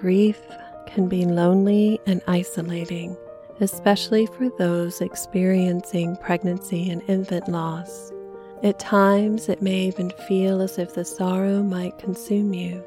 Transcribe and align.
grief 0.00 0.40
can 0.86 1.08
be 1.08 1.24
lonely 1.24 2.00
and 2.06 2.22
isolating, 2.28 3.16
especially 3.60 4.26
for 4.26 4.48
those 4.56 5.00
experiencing 5.00 6.16
pregnancy 6.18 6.88
and 6.88 7.02
infant 7.08 7.48
loss. 7.48 8.12
At 8.62 8.78
times, 8.78 9.48
it 9.48 9.60
may 9.60 9.88
even 9.88 10.10
feel 10.28 10.60
as 10.60 10.78
if 10.78 10.94
the 10.94 11.04
sorrow 11.04 11.64
might 11.64 11.98
consume 11.98 12.54
you. 12.54 12.84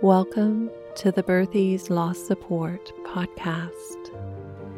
Welcome 0.00 0.70
to 0.94 1.10
the 1.10 1.24
Birthies 1.24 1.90
Loss 1.90 2.24
Support 2.24 2.92
podcast. 3.04 4.12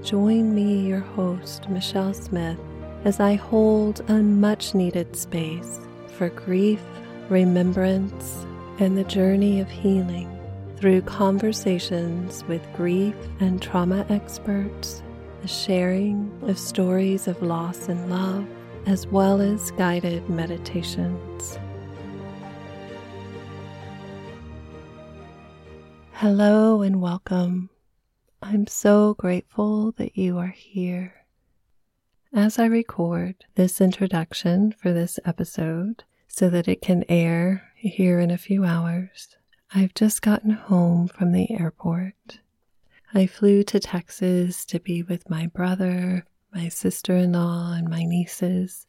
Join 0.02 0.55
me, 0.55 0.80
your 0.80 1.01
host, 1.01 1.69
Michelle 1.69 2.15
Smith, 2.15 2.59
as 3.05 3.20
I 3.20 3.34
hold 3.34 4.01
a 4.09 4.15
much 4.15 4.74
needed 4.74 5.15
space 5.15 5.79
for 6.16 6.30
grief, 6.30 6.80
remembrance, 7.29 8.47
and 8.79 8.97
the 8.97 9.05
journey 9.05 9.61
of 9.61 9.69
healing 9.69 10.36
through 10.77 11.01
conversations 11.01 12.45
with 12.45 12.62
grief 12.75 13.15
and 13.41 13.62
trauma 13.62 14.05
experts, 14.11 15.03
the 15.41 15.48
sharing 15.48 16.30
of 16.43 16.59
stories 16.59 17.27
of 17.27 17.41
loss 17.41 17.89
and 17.89 18.11
love, 18.11 18.47
as 18.84 19.07
well 19.07 19.41
as 19.41 19.70
guided 19.73 20.29
meditations. 20.29 21.59
Hello 26.12 26.83
and 26.83 27.01
welcome. 27.01 27.70
I'm 28.43 28.67
so 28.67 29.15
grateful 29.15 29.93
that 29.93 30.17
you 30.17 30.37
are 30.37 30.55
here. 30.55 31.27
As 32.34 32.59
I 32.59 32.67
record 32.67 33.47
this 33.55 33.81
introduction 33.81 34.73
for 34.73 34.93
this 34.93 35.19
episode 35.25 36.05
so 36.29 36.51
that 36.51 36.69
it 36.69 36.83
can 36.83 37.03
air 37.09 37.73
here 37.77 38.20
in 38.20 38.31
a 38.31 38.37
few 38.37 38.65
hours, 38.65 39.37
I've 39.75 39.95
just 39.95 40.23
gotten 40.23 40.51
home 40.52 41.09
from 41.09 41.33
the 41.33 41.50
airport. 41.50 42.39
I 43.12 43.27
flew 43.27 43.64
to 43.64 43.81
Texas 43.81 44.64
to 44.67 44.78
be 44.78 45.03
with 45.03 45.28
my 45.28 45.48
brother, 45.48 46.25
my 46.55 46.69
sister 46.69 47.17
in 47.17 47.33
law, 47.33 47.72
and 47.72 47.89
my 47.89 48.05
nieces. 48.05 48.87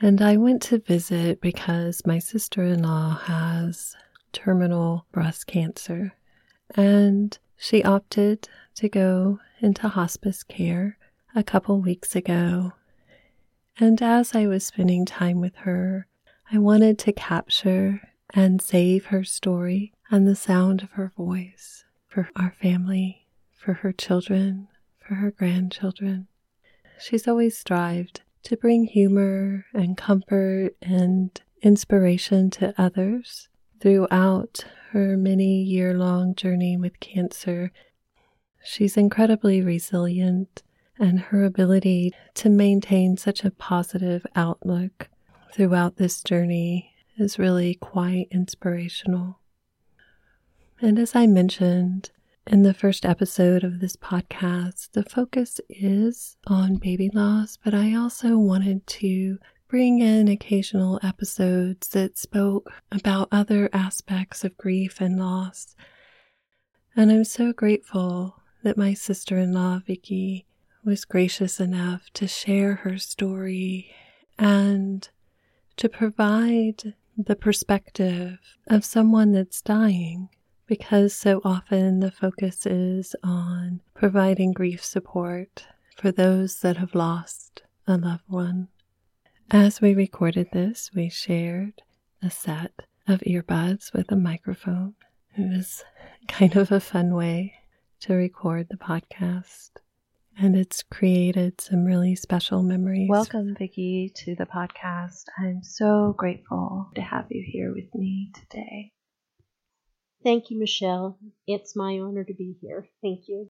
And 0.00 0.22
I 0.22 0.36
went 0.36 0.62
to 0.62 0.78
visit 0.78 1.40
because 1.40 2.06
my 2.06 2.20
sister 2.20 2.62
in 2.62 2.82
law 2.82 3.16
has 3.24 3.96
terminal 4.32 5.06
breast 5.10 5.48
cancer. 5.48 6.14
And 6.76 7.36
she 7.56 7.82
opted 7.82 8.48
to 8.76 8.88
go 8.88 9.40
into 9.60 9.88
hospice 9.88 10.44
care 10.44 10.98
a 11.34 11.42
couple 11.42 11.80
weeks 11.80 12.14
ago. 12.14 12.72
And 13.78 14.00
as 14.00 14.34
I 14.34 14.46
was 14.46 14.64
spending 14.64 15.04
time 15.04 15.40
with 15.40 15.56
her, 15.56 16.06
I 16.52 16.58
wanted 16.58 16.98
to 17.00 17.12
capture 17.12 18.02
and 18.30 18.62
save 18.62 19.06
her 19.06 19.24
story 19.24 19.92
and 20.10 20.26
the 20.26 20.36
sound 20.36 20.82
of 20.82 20.92
her 20.92 21.12
voice 21.16 21.84
for 22.08 22.28
our 22.36 22.52
family, 22.60 23.26
for 23.50 23.74
her 23.74 23.92
children, 23.92 24.68
for 24.98 25.16
her 25.16 25.30
grandchildren. 25.30 26.28
She's 26.98 27.28
always 27.28 27.58
strived 27.58 28.22
to 28.44 28.56
bring 28.56 28.84
humor 28.84 29.66
and 29.74 29.96
comfort 29.96 30.70
and 30.80 31.40
inspiration 31.62 32.50
to 32.50 32.74
others 32.78 33.48
throughout 33.80 34.64
her 34.92 35.16
many 35.16 35.62
year 35.62 35.94
long 35.94 36.34
journey 36.34 36.76
with 36.76 37.00
cancer. 37.00 37.72
She's 38.64 38.96
incredibly 38.96 39.60
resilient, 39.60 40.62
and 40.98 41.20
her 41.20 41.44
ability 41.44 42.12
to 42.34 42.48
maintain 42.48 43.16
such 43.16 43.44
a 43.44 43.50
positive 43.50 44.26
outlook 44.34 45.08
throughout 45.52 45.96
this 45.96 46.22
journey 46.22 46.94
is 47.18 47.38
really 47.38 47.74
quite 47.74 48.28
inspirational. 48.30 49.40
And 50.80 50.98
as 50.98 51.14
I 51.14 51.26
mentioned 51.26 52.10
in 52.46 52.62
the 52.62 52.74
first 52.74 53.06
episode 53.06 53.64
of 53.64 53.80
this 53.80 53.96
podcast, 53.96 54.92
the 54.92 55.02
focus 55.02 55.58
is 55.70 56.36
on 56.46 56.76
baby 56.76 57.08
loss, 57.14 57.56
but 57.56 57.72
I 57.72 57.94
also 57.94 58.36
wanted 58.36 58.86
to 58.88 59.38
bring 59.68 60.00
in 60.00 60.28
occasional 60.28 61.00
episodes 61.02 61.88
that 61.88 62.18
spoke 62.18 62.70
about 62.92 63.28
other 63.32 63.70
aspects 63.72 64.44
of 64.44 64.58
grief 64.58 65.00
and 65.00 65.18
loss. 65.18 65.74
And 66.94 67.10
I'm 67.10 67.24
so 67.24 67.54
grateful 67.54 68.42
that 68.62 68.76
my 68.76 68.92
sister 68.92 69.38
in 69.38 69.52
law, 69.52 69.80
Vicky, 69.86 70.44
was 70.84 71.06
gracious 71.06 71.58
enough 71.58 72.10
to 72.12 72.28
share 72.28 72.74
her 72.76 72.98
story 72.98 73.94
and 74.38 75.08
to 75.78 75.88
provide 75.88 76.94
the 77.16 77.34
perspective 77.34 78.38
of 78.66 78.84
someone 78.84 79.32
that's 79.32 79.62
dying 79.62 80.28
because 80.66 81.14
so 81.14 81.40
often 81.44 82.00
the 82.00 82.10
focus 82.10 82.66
is 82.66 83.14
on 83.22 83.80
providing 83.94 84.52
grief 84.52 84.84
support 84.84 85.66
for 85.96 86.10
those 86.10 86.60
that 86.60 86.76
have 86.76 86.94
lost 86.94 87.62
a 87.86 87.96
loved 87.96 88.24
one. 88.26 88.68
As 89.50 89.80
we 89.80 89.94
recorded 89.94 90.48
this, 90.52 90.90
we 90.94 91.08
shared 91.08 91.82
a 92.22 92.30
set 92.30 92.72
of 93.06 93.20
earbuds 93.20 93.92
with 93.92 94.10
a 94.10 94.16
microphone. 94.16 94.94
It 95.36 95.56
was 95.56 95.84
kind 96.26 96.56
of 96.56 96.72
a 96.72 96.80
fun 96.80 97.14
way 97.14 97.54
to 98.00 98.14
record 98.14 98.68
the 98.68 98.76
podcast. 98.76 99.70
And 100.38 100.56
it's 100.56 100.82
created 100.82 101.60
some 101.60 101.84
really 101.84 102.14
special 102.14 102.62
memories. 102.62 103.08
Welcome, 103.08 103.54
Vicky, 103.58 104.12
to 104.16 104.34
the 104.34 104.44
podcast. 104.44 105.24
I'm 105.38 105.62
so 105.62 106.14
grateful 106.18 106.90
to 106.94 107.00
have 107.00 107.26
you 107.30 107.42
here 107.46 107.72
with 107.72 107.94
me 107.94 108.32
today. 108.34 108.92
Thank 110.26 110.50
you, 110.50 110.58
Michelle. 110.58 111.20
It's 111.46 111.76
my 111.76 112.00
honor 112.00 112.24
to 112.24 112.34
be 112.34 112.56
here. 112.60 112.88
Thank 113.00 113.28
you. 113.28 113.48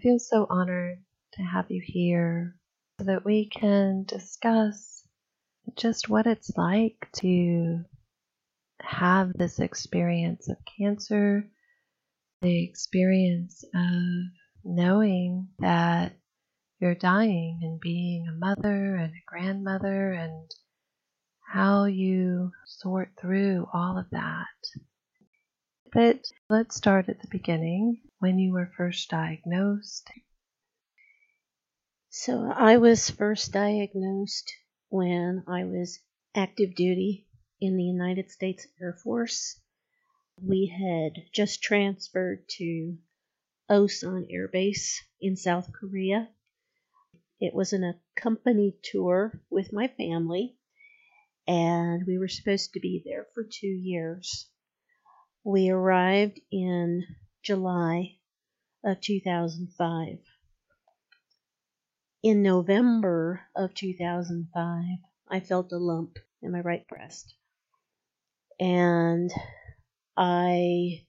I 0.00 0.02
feel 0.02 0.18
so 0.18 0.46
honored 0.48 1.04
to 1.34 1.42
have 1.42 1.70
you 1.70 1.82
here 1.84 2.56
so 2.98 3.04
that 3.04 3.26
we 3.26 3.50
can 3.50 4.04
discuss 4.04 5.02
just 5.76 6.08
what 6.08 6.26
it's 6.26 6.50
like 6.56 7.10
to 7.16 7.84
have 8.80 9.34
this 9.34 9.58
experience 9.58 10.48
of 10.48 10.56
cancer, 10.78 11.46
the 12.40 12.64
experience 12.64 13.62
of 13.74 13.92
knowing 14.64 15.48
that 15.58 16.14
you're 16.80 16.94
dying 16.94 17.60
and 17.62 17.78
being 17.80 18.26
a 18.26 18.32
mother 18.32 18.96
and 18.96 19.12
a 19.12 19.22
grandmother 19.26 20.12
and 20.12 20.50
how 21.46 21.84
you 21.84 22.50
sort 22.64 23.10
through 23.20 23.66
all 23.74 23.98
of 23.98 24.06
that. 24.12 24.46
But 25.90 26.30
let's 26.50 26.76
start 26.76 27.08
at 27.08 27.22
the 27.22 27.28
beginning 27.28 28.02
when 28.18 28.38
you 28.38 28.52
were 28.52 28.70
first 28.76 29.08
diagnosed. 29.08 30.10
So 32.10 32.50
I 32.50 32.76
was 32.76 33.08
first 33.08 33.52
diagnosed 33.52 34.52
when 34.90 35.44
I 35.46 35.64
was 35.64 35.98
active 36.34 36.74
duty 36.74 37.26
in 37.60 37.76
the 37.76 37.84
United 37.84 38.30
States 38.30 38.66
Air 38.80 38.98
Force. 39.02 39.58
We 40.42 40.66
had 40.66 41.24
just 41.32 41.62
transferred 41.62 42.46
to 42.58 42.98
Osan 43.70 44.26
Air 44.30 44.48
Base 44.48 45.02
in 45.22 45.36
South 45.36 45.72
Korea. 45.72 46.28
It 47.40 47.54
was 47.54 47.72
an 47.72 47.94
accompanied 48.16 48.82
tour 48.82 49.40
with 49.48 49.72
my 49.72 49.88
family, 49.88 50.58
and 51.46 52.06
we 52.06 52.18
were 52.18 52.28
supposed 52.28 52.74
to 52.74 52.80
be 52.80 53.02
there 53.06 53.26
for 53.32 53.42
two 53.42 53.66
years. 53.66 54.50
We 55.50 55.70
arrived 55.70 56.42
in 56.52 57.06
July 57.42 58.18
of 58.84 59.00
2005. 59.00 60.18
In 62.22 62.42
November 62.42 63.40
of 63.56 63.72
2005, 63.72 64.84
I 65.26 65.40
felt 65.40 65.72
a 65.72 65.78
lump 65.78 66.18
in 66.42 66.52
my 66.52 66.60
right 66.60 66.86
breast. 66.86 67.34
And 68.60 69.30
I 70.18 71.06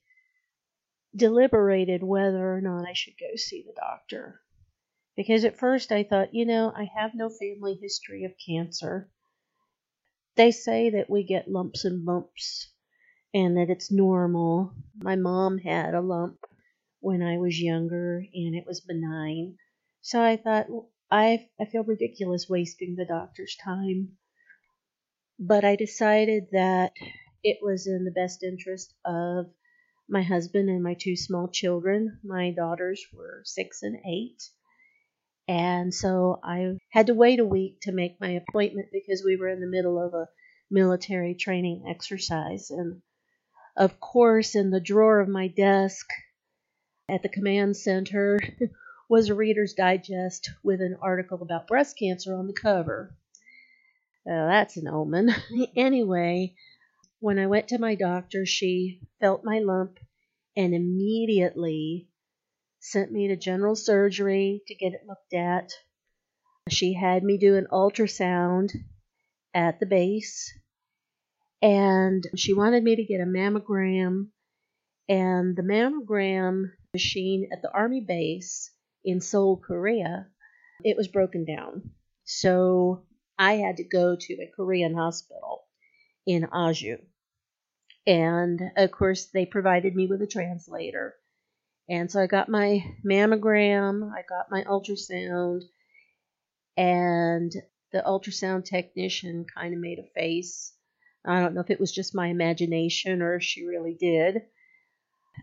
deliberated 1.14 2.02
whether 2.02 2.50
or 2.50 2.62
not 2.62 2.88
I 2.88 2.94
should 2.94 3.18
go 3.20 3.36
see 3.36 3.62
the 3.66 3.78
doctor. 3.78 4.40
Because 5.16 5.44
at 5.44 5.58
first 5.58 5.92
I 5.92 6.02
thought, 6.02 6.32
you 6.32 6.46
know, 6.46 6.72
I 6.74 6.88
have 6.96 7.10
no 7.14 7.28
family 7.28 7.78
history 7.78 8.24
of 8.24 8.32
cancer. 8.48 9.10
They 10.36 10.50
say 10.50 10.88
that 10.88 11.10
we 11.10 11.24
get 11.24 11.50
lumps 11.50 11.84
and 11.84 12.06
bumps 12.06 12.72
and 13.32 13.56
that 13.56 13.70
it's 13.70 13.90
normal. 13.90 14.72
My 14.96 15.16
mom 15.16 15.58
had 15.58 15.94
a 15.94 16.00
lump 16.00 16.38
when 17.00 17.22
I 17.22 17.38
was 17.38 17.60
younger 17.60 18.18
and 18.18 18.54
it 18.54 18.64
was 18.66 18.80
benign. 18.80 19.56
So 20.02 20.22
I 20.22 20.36
thought, 20.36 20.66
I, 21.10 21.46
I 21.60 21.64
feel 21.66 21.84
ridiculous 21.84 22.46
wasting 22.48 22.96
the 22.96 23.04
doctor's 23.04 23.56
time. 23.56 24.16
But 25.38 25.64
I 25.64 25.76
decided 25.76 26.48
that 26.52 26.92
it 27.42 27.58
was 27.62 27.86
in 27.86 28.04
the 28.04 28.10
best 28.10 28.42
interest 28.42 28.94
of 29.04 29.46
my 30.08 30.22
husband 30.22 30.68
and 30.68 30.82
my 30.82 30.94
two 30.94 31.16
small 31.16 31.48
children. 31.48 32.18
My 32.24 32.50
daughters 32.50 33.02
were 33.12 33.42
six 33.44 33.82
and 33.82 33.96
eight. 34.06 34.42
And 35.48 35.94
so 35.94 36.38
I 36.44 36.76
had 36.90 37.06
to 37.06 37.14
wait 37.14 37.40
a 37.40 37.46
week 37.46 37.80
to 37.82 37.92
make 37.92 38.20
my 38.20 38.30
appointment 38.30 38.88
because 38.92 39.24
we 39.24 39.36
were 39.36 39.48
in 39.48 39.60
the 39.60 39.66
middle 39.66 39.98
of 40.00 40.14
a 40.14 40.28
military 40.70 41.34
training 41.34 41.84
exercise. 41.88 42.70
And 42.70 43.00
of 43.76 44.00
course, 44.00 44.54
in 44.54 44.70
the 44.70 44.80
drawer 44.80 45.20
of 45.20 45.28
my 45.28 45.48
desk 45.48 46.06
at 47.08 47.22
the 47.22 47.28
command 47.28 47.76
center 47.76 48.38
was 49.08 49.28
a 49.28 49.34
Reader's 49.34 49.74
Digest 49.74 50.50
with 50.62 50.80
an 50.80 50.96
article 51.00 51.42
about 51.42 51.66
breast 51.66 51.98
cancer 51.98 52.34
on 52.34 52.46
the 52.46 52.52
cover. 52.52 53.14
Uh, 54.26 54.46
that's 54.46 54.76
an 54.76 54.86
omen. 54.86 55.34
anyway, 55.76 56.54
when 57.18 57.38
I 57.38 57.46
went 57.46 57.68
to 57.68 57.78
my 57.78 57.94
doctor, 57.94 58.46
she 58.46 59.00
felt 59.20 59.44
my 59.44 59.58
lump 59.58 59.98
and 60.56 60.74
immediately 60.74 62.08
sent 62.80 63.12
me 63.12 63.28
to 63.28 63.36
general 63.36 63.76
surgery 63.76 64.62
to 64.66 64.74
get 64.74 64.92
it 64.92 65.06
looked 65.06 65.34
at. 65.34 65.72
She 66.68 66.94
had 66.94 67.22
me 67.22 67.38
do 67.38 67.56
an 67.56 67.66
ultrasound 67.70 68.72
at 69.54 69.80
the 69.80 69.86
base 69.86 70.52
and 71.62 72.24
she 72.36 72.54
wanted 72.54 72.82
me 72.82 72.96
to 72.96 73.04
get 73.04 73.20
a 73.20 73.24
mammogram 73.24 74.28
and 75.08 75.56
the 75.56 75.62
mammogram 75.62 76.70
machine 76.92 77.48
at 77.52 77.62
the 77.62 77.72
army 77.72 78.04
base 78.06 78.70
in 79.04 79.20
Seoul, 79.20 79.56
Korea, 79.56 80.28
it 80.84 80.96
was 80.96 81.08
broken 81.08 81.44
down. 81.44 81.90
So 82.24 83.06
I 83.38 83.54
had 83.54 83.78
to 83.78 83.84
go 83.84 84.16
to 84.18 84.34
a 84.34 84.52
Korean 84.54 84.94
hospital 84.94 85.64
in 86.26 86.46
Ajou. 86.52 86.98
And 88.06 88.60
of 88.76 88.90
course, 88.92 89.26
they 89.26 89.46
provided 89.46 89.94
me 89.94 90.06
with 90.06 90.22
a 90.22 90.26
translator. 90.26 91.16
And 91.88 92.10
so 92.10 92.22
I 92.22 92.26
got 92.26 92.48
my 92.48 92.84
mammogram, 93.04 94.12
I 94.12 94.22
got 94.28 94.50
my 94.50 94.62
ultrasound, 94.62 95.62
and 96.76 97.52
the 97.92 98.02
ultrasound 98.06 98.64
technician 98.64 99.44
kind 99.52 99.74
of 99.74 99.80
made 99.80 99.98
a 99.98 100.08
face. 100.14 100.72
I 101.24 101.40
don't 101.40 101.54
know 101.54 101.60
if 101.60 101.70
it 101.70 101.80
was 101.80 101.92
just 101.92 102.14
my 102.14 102.28
imagination 102.28 103.22
or 103.22 103.36
if 103.36 103.42
she 103.42 103.64
really 103.64 103.94
did. 103.94 104.42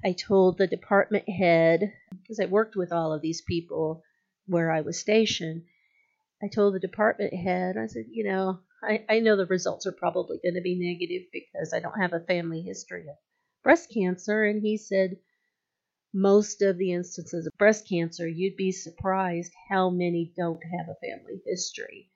I 0.03 0.13
told 0.13 0.57
the 0.57 0.68
department 0.68 1.29
head, 1.29 1.94
because 2.21 2.39
I 2.39 2.45
worked 2.45 2.75
with 2.75 2.91
all 2.91 3.13
of 3.13 3.21
these 3.21 3.41
people 3.41 4.03
where 4.45 4.71
I 4.71 4.81
was 4.81 5.00
stationed, 5.00 5.63
I 6.41 6.47
told 6.47 6.75
the 6.75 6.79
department 6.79 7.33
head, 7.33 7.77
I 7.77 7.88
said, 7.88 8.06
you 8.09 8.24
know, 8.24 8.59
I, 8.83 9.06
I 9.09 9.19
know 9.19 9.35
the 9.35 9.45
results 9.45 9.88
are 9.88 9.91
probably 9.91 10.39
going 10.44 10.56
to 10.56 10.62
be 10.62 10.77
negative 10.77 11.27
because 11.31 11.74
I 11.74 11.79
don't 11.79 12.00
have 12.00 12.13
a 12.13 12.25
family 12.25 12.62
history 12.62 13.01
of 13.01 13.15
breast 13.63 13.91
cancer. 13.91 14.44
And 14.44 14.62
he 14.62 14.77
said, 14.77 15.18
most 16.13 16.62
of 16.62 16.77
the 16.77 16.94
instances 16.94 17.47
of 17.47 17.57
breast 17.57 17.88
cancer, 17.89 18.27
you'd 18.27 18.56
be 18.56 18.71
surprised 18.71 19.51
how 19.69 19.89
many 19.89 20.31
don't 20.38 20.62
have 20.77 20.88
a 20.89 21.00
family 21.06 21.41
history. 21.45 22.09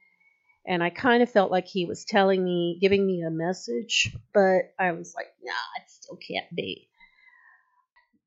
And 0.65 0.83
I 0.83 0.89
kind 0.91 1.23
of 1.23 1.31
felt 1.31 1.51
like 1.51 1.67
he 1.67 1.85
was 1.85 2.05
telling 2.05 2.43
me, 2.43 2.77
giving 2.79 3.05
me 3.05 3.23
a 3.23 3.31
message, 3.31 4.15
but 4.33 4.73
I 4.77 4.91
was 4.91 5.13
like, 5.15 5.27
nah, 5.43 5.81
it 5.81 5.89
still 5.89 6.17
can't 6.17 6.55
be. 6.55 6.87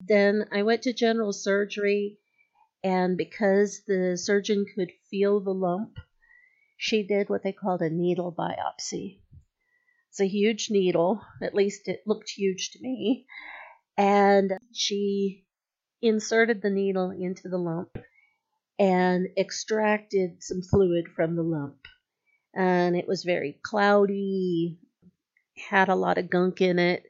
Then 0.00 0.46
I 0.52 0.62
went 0.62 0.82
to 0.82 0.92
general 0.92 1.32
surgery, 1.32 2.18
and 2.82 3.16
because 3.16 3.82
the 3.86 4.16
surgeon 4.16 4.66
could 4.74 4.90
feel 5.10 5.40
the 5.40 5.54
lump, 5.54 5.98
she 6.76 7.02
did 7.06 7.28
what 7.28 7.42
they 7.42 7.52
called 7.52 7.80
a 7.82 7.88
needle 7.88 8.32
biopsy. 8.32 9.20
It's 10.10 10.20
a 10.20 10.26
huge 10.26 10.70
needle, 10.70 11.22
at 11.40 11.54
least 11.54 11.88
it 11.88 12.02
looked 12.06 12.30
huge 12.30 12.72
to 12.72 12.80
me, 12.80 13.26
and 13.96 14.52
she 14.72 15.46
inserted 16.02 16.60
the 16.60 16.70
needle 16.70 17.10
into 17.10 17.48
the 17.48 17.58
lump 17.58 17.96
and 18.78 19.28
extracted 19.38 20.42
some 20.42 20.62
fluid 20.62 21.06
from 21.14 21.36
the 21.36 21.42
lump. 21.42 21.86
And 22.54 22.96
it 22.96 23.08
was 23.08 23.24
very 23.24 23.58
cloudy, 23.62 24.78
had 25.68 25.88
a 25.88 25.94
lot 25.94 26.18
of 26.18 26.30
gunk 26.30 26.60
in 26.60 26.78
it, 26.78 27.04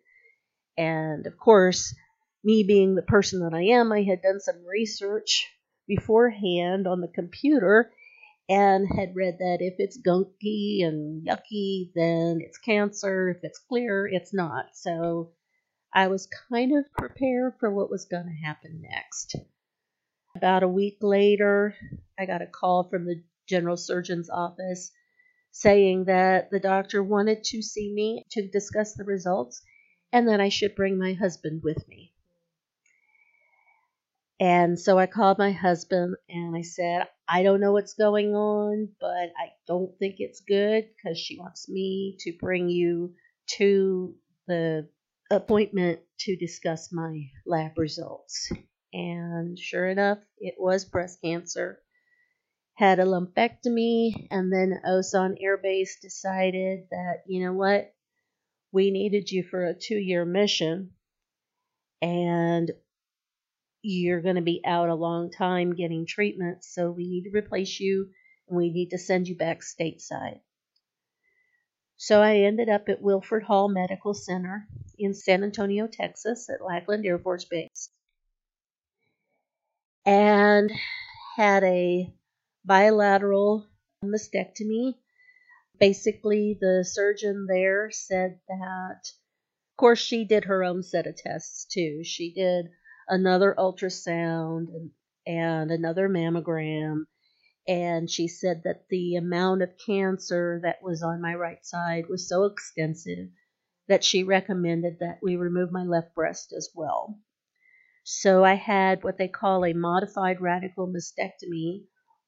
and 0.76 1.26
of 1.26 1.38
course, 1.38 1.94
me 2.42 2.62
being 2.62 2.94
the 2.94 3.02
person 3.02 3.40
that 3.40 3.54
I 3.54 3.62
am, 3.78 3.92
I 3.92 4.02
had 4.02 4.22
done 4.22 4.40
some 4.40 4.66
research 4.66 5.50
beforehand 5.86 6.86
on 6.86 7.00
the 7.00 7.08
computer 7.08 7.90
and 8.48 8.86
had 8.86 9.16
read 9.16 9.38
that 9.38 9.58
if 9.60 9.74
it's 9.78 10.00
gunky 10.00 10.84
and 10.84 11.26
yucky, 11.26 11.90
then 11.94 12.40
it's 12.42 12.58
cancer. 12.58 13.30
If 13.30 13.38
it's 13.42 13.58
clear, 13.58 14.06
it's 14.06 14.34
not. 14.34 14.66
So 14.74 15.32
I 15.92 16.08
was 16.08 16.28
kind 16.50 16.76
of 16.76 16.92
prepared 16.92 17.54
for 17.58 17.70
what 17.70 17.90
was 17.90 18.04
going 18.04 18.26
to 18.26 18.46
happen 18.46 18.82
next. 18.82 19.36
About 20.36 20.62
a 20.62 20.68
week 20.68 20.98
later, 21.00 21.74
I 22.18 22.26
got 22.26 22.42
a 22.42 22.46
call 22.46 22.88
from 22.90 23.06
the 23.06 23.22
general 23.48 23.76
surgeon's 23.76 24.28
office 24.28 24.90
saying 25.54 26.04
that 26.06 26.50
the 26.50 26.58
doctor 26.58 27.00
wanted 27.00 27.44
to 27.44 27.62
see 27.62 27.92
me 27.94 28.24
to 28.32 28.48
discuss 28.48 28.94
the 28.94 29.04
results 29.04 29.62
and 30.12 30.28
that 30.28 30.40
I 30.40 30.48
should 30.48 30.74
bring 30.74 30.98
my 30.98 31.12
husband 31.12 31.62
with 31.62 31.86
me. 31.86 32.12
And 34.40 34.78
so 34.78 34.98
I 34.98 35.06
called 35.06 35.38
my 35.38 35.52
husband 35.52 36.16
and 36.28 36.56
I 36.56 36.62
said, 36.62 37.06
I 37.28 37.44
don't 37.44 37.60
know 37.60 37.70
what's 37.70 37.94
going 37.94 38.34
on, 38.34 38.88
but 39.00 39.30
I 39.38 39.52
don't 39.68 39.96
think 40.00 40.16
it's 40.18 40.40
good 40.40 40.88
because 40.96 41.16
she 41.18 41.38
wants 41.38 41.68
me 41.68 42.16
to 42.22 42.32
bring 42.40 42.68
you 42.68 43.14
to 43.58 44.12
the 44.48 44.88
appointment 45.30 46.00
to 46.18 46.36
discuss 46.36 46.92
my 46.92 47.30
lab 47.46 47.78
results. 47.78 48.50
And 48.92 49.56
sure 49.56 49.86
enough, 49.86 50.18
it 50.38 50.56
was 50.58 50.84
breast 50.84 51.20
cancer. 51.22 51.78
Had 52.74 52.98
a 52.98 53.04
lumpectomy, 53.04 54.26
and 54.30 54.52
then 54.52 54.80
Osan 54.84 55.36
Air 55.40 55.56
Base 55.56 55.98
decided 56.00 56.88
that, 56.90 57.22
you 57.26 57.44
know 57.44 57.52
what, 57.52 57.94
we 58.72 58.90
needed 58.90 59.30
you 59.30 59.44
for 59.44 59.64
a 59.64 59.74
two 59.74 59.96
year 59.96 60.24
mission. 60.24 60.90
And 62.02 62.72
you're 63.80 64.22
going 64.22 64.36
to 64.36 64.42
be 64.42 64.60
out 64.66 64.88
a 64.88 64.94
long 64.94 65.30
time 65.30 65.74
getting 65.74 66.06
treatment, 66.06 66.64
so 66.64 66.90
we 66.90 67.06
need 67.06 67.24
to 67.24 67.36
replace 67.36 67.78
you 67.78 68.08
and 68.48 68.56
we 68.56 68.70
need 68.70 68.90
to 68.90 68.98
send 68.98 69.28
you 69.28 69.36
back 69.36 69.60
stateside. 69.60 70.40
So 71.96 72.20
I 72.20 72.38
ended 72.38 72.68
up 72.68 72.88
at 72.88 73.00
Wilford 73.00 73.44
Hall 73.44 73.68
Medical 73.68 74.14
Center 74.14 74.66
in 74.98 75.14
San 75.14 75.44
Antonio, 75.44 75.86
Texas, 75.86 76.48
at 76.50 76.64
Lackland 76.64 77.06
Air 77.06 77.18
Force 77.18 77.44
Base, 77.44 77.90
and 80.04 80.70
had 81.36 81.62
a 81.62 82.12
bilateral 82.64 83.66
mastectomy. 84.04 84.94
Basically, 85.78 86.56
the 86.60 86.84
surgeon 86.86 87.46
there 87.48 87.90
said 87.90 88.38
that, 88.48 89.00
of 89.72 89.76
course, 89.76 89.98
she 89.98 90.24
did 90.24 90.44
her 90.44 90.64
own 90.64 90.82
set 90.82 91.06
of 91.06 91.16
tests 91.16 91.66
too. 91.66 92.02
She 92.04 92.32
did 92.32 92.66
another 93.08 93.54
ultrasound 93.58 94.68
and, 94.68 94.90
and 95.26 95.70
another 95.70 96.08
mammogram. 96.08 97.06
And 97.66 98.10
she 98.10 98.28
said 98.28 98.62
that 98.64 98.88
the 98.88 99.16
amount 99.16 99.62
of 99.62 99.70
cancer 99.84 100.60
that 100.62 100.82
was 100.82 101.02
on 101.02 101.22
my 101.22 101.34
right 101.34 101.64
side 101.64 102.04
was 102.08 102.28
so 102.28 102.44
extensive 102.44 103.28
that 103.88 104.04
she 104.04 104.22
recommended 104.22 104.98
that 105.00 105.18
we 105.22 105.36
remove 105.36 105.72
my 105.72 105.82
left 105.82 106.14
breast 106.14 106.52
as 106.56 106.70
well. 106.74 107.18
So 108.04 108.44
I 108.44 108.54
had 108.54 109.02
what 109.02 109.16
they 109.16 109.28
call 109.28 109.64
a 109.64 109.72
modified 109.72 110.40
radical 110.40 110.86
mastectomy 110.86 111.84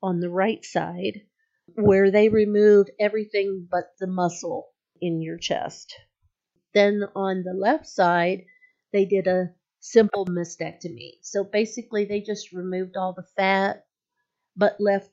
on 0.07 0.21
the 0.21 0.31
right 0.31 0.65
side, 0.65 1.23
where 1.75 2.11
they 2.13 2.29
remove 2.29 2.87
everything 3.01 3.67
but 3.69 3.87
the 3.99 4.07
muscle 4.07 4.69
in 5.01 5.21
your 5.21 5.37
chest. 5.37 5.95
Then 6.73 7.03
on 7.17 7.43
the 7.43 7.53
left 7.53 7.87
side, 7.87 8.45
they 8.93 9.05
did 9.05 9.27
a 9.27 9.55
simple 9.81 10.25
mastectomy. 10.27 11.19
So 11.23 11.43
basically, 11.43 12.05
they 12.05 12.21
just 12.21 12.53
removed 12.53 12.97
all 12.97 13.15
the 13.15 13.27
fat, 13.37 13.85
but 14.57 14.81
left 14.81 15.11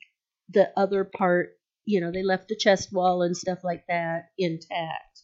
the 0.49 0.71
other 0.77 1.03
part, 1.03 1.57
you 1.85 1.99
know, 1.99 2.11
they 2.11 2.23
left 2.23 2.49
the 2.49 2.55
chest 2.55 2.93
wall 2.93 3.23
and 3.23 3.35
stuff 3.35 3.63
like 3.63 3.85
that 3.87 4.29
intact. 4.37 5.23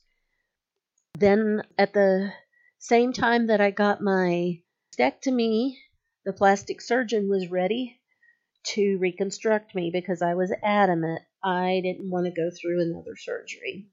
Then 1.20 1.62
at 1.78 1.94
the 1.94 2.34
same 2.80 3.14
time 3.14 3.48
that 3.48 3.62
I 3.62 3.72
got 3.72 4.02
my 4.02 4.64
mastectomy, 4.98 5.76
the 6.26 6.34
plastic 6.34 6.82
surgeon 6.82 7.30
was 7.30 7.50
ready 7.50 7.99
to 8.74 8.98
reconstruct 8.98 9.76
me 9.76 9.90
because 9.92 10.22
I 10.22 10.36
was 10.36 10.54
adamant 10.64 11.22
I 11.44 11.80
didn't 11.84 12.10
want 12.10 12.26
to 12.26 12.32
go 12.32 12.50
through 12.52 12.82
another 12.82 13.16
surgery. 13.16 13.88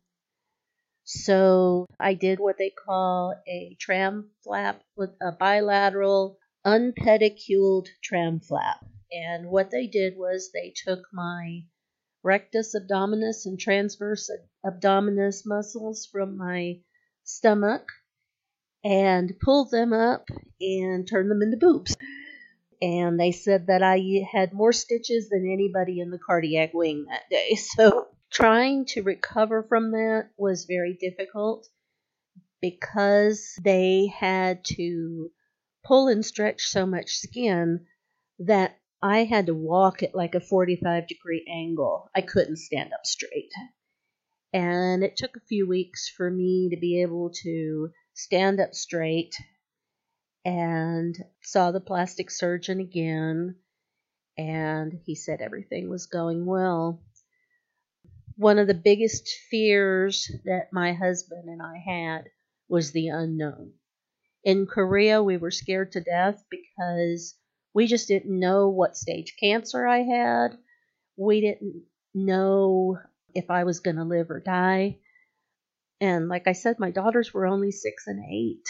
So 1.04 1.86
I 2.00 2.14
did 2.14 2.40
what 2.40 2.58
they 2.58 2.70
call 2.70 3.34
a 3.46 3.76
tram 3.80 4.30
flap 4.42 4.82
with 4.96 5.10
a 5.22 5.30
bilateral 5.30 6.38
unpediculed 6.64 7.88
tram 8.02 8.40
flap. 8.40 8.84
And 9.12 9.48
what 9.48 9.70
they 9.70 9.86
did 9.86 10.14
was 10.16 10.50
they 10.52 10.74
took 10.84 11.04
my 11.12 11.62
rectus 12.24 12.74
abdominis 12.74 13.46
and 13.46 13.58
transverse 13.58 14.28
abdominis 14.64 15.46
muscles 15.46 16.08
from 16.10 16.36
my 16.36 16.80
stomach 17.22 17.86
and 18.82 19.32
pulled 19.40 19.70
them 19.70 19.92
up 19.92 20.26
and 20.60 21.08
turned 21.08 21.30
them 21.30 21.42
into 21.42 21.56
boobs. 21.56 21.96
And 22.82 23.18
they 23.18 23.32
said 23.32 23.68
that 23.68 23.82
I 23.82 24.26
had 24.30 24.52
more 24.52 24.72
stitches 24.72 25.28
than 25.28 25.50
anybody 25.50 26.00
in 26.00 26.10
the 26.10 26.18
cardiac 26.18 26.74
wing 26.74 27.06
that 27.08 27.28
day. 27.30 27.56
So 27.76 28.08
Trying 28.30 28.86
to 28.86 29.02
recover 29.02 29.62
from 29.62 29.92
that 29.92 30.30
was 30.36 30.64
very 30.64 30.94
difficult 30.94 31.68
because 32.60 33.54
they 33.62 34.08
had 34.08 34.64
to 34.76 35.30
pull 35.84 36.08
and 36.08 36.24
stretch 36.24 36.66
so 36.66 36.86
much 36.86 37.16
skin 37.16 37.86
that 38.40 38.78
I 39.00 39.24
had 39.24 39.46
to 39.46 39.54
walk 39.54 40.02
at 40.02 40.14
like 40.14 40.34
a 40.34 40.40
45 40.40 41.06
degree 41.06 41.46
angle. 41.48 42.10
I 42.14 42.20
couldn't 42.20 42.56
stand 42.56 42.92
up 42.92 43.06
straight. 43.06 43.52
And 44.52 45.04
it 45.04 45.16
took 45.16 45.36
a 45.36 45.46
few 45.48 45.68
weeks 45.68 46.08
for 46.08 46.30
me 46.30 46.70
to 46.70 46.76
be 46.76 47.02
able 47.02 47.30
to 47.42 47.90
stand 48.14 48.58
up 48.58 48.74
straight 48.74 49.34
and 50.46 51.18
saw 51.42 51.72
the 51.72 51.80
plastic 51.80 52.30
surgeon 52.30 52.78
again. 52.78 53.56
And 54.38 54.92
he 55.04 55.16
said 55.16 55.40
everything 55.40 55.90
was 55.90 56.06
going 56.06 56.46
well. 56.46 57.02
One 58.36 58.60
of 58.60 58.68
the 58.68 58.74
biggest 58.74 59.28
fears 59.50 60.30
that 60.44 60.72
my 60.72 60.92
husband 60.92 61.48
and 61.48 61.60
I 61.60 61.78
had 61.78 62.30
was 62.68 62.92
the 62.92 63.08
unknown. 63.08 63.72
In 64.44 64.66
Korea, 64.66 65.20
we 65.20 65.36
were 65.36 65.50
scared 65.50 65.92
to 65.92 66.00
death 66.00 66.44
because 66.48 67.34
we 67.74 67.88
just 67.88 68.06
didn't 68.06 68.38
know 68.38 68.68
what 68.68 68.96
stage 68.96 69.34
cancer 69.40 69.84
I 69.84 70.02
had. 70.02 70.56
We 71.16 71.40
didn't 71.40 71.82
know 72.14 72.98
if 73.34 73.50
I 73.50 73.64
was 73.64 73.80
going 73.80 73.96
to 73.96 74.04
live 74.04 74.30
or 74.30 74.38
die. 74.38 74.98
And 76.00 76.28
like 76.28 76.46
I 76.46 76.52
said, 76.52 76.78
my 76.78 76.92
daughters 76.92 77.34
were 77.34 77.46
only 77.46 77.72
six 77.72 78.06
and 78.06 78.22
eight. 78.30 78.68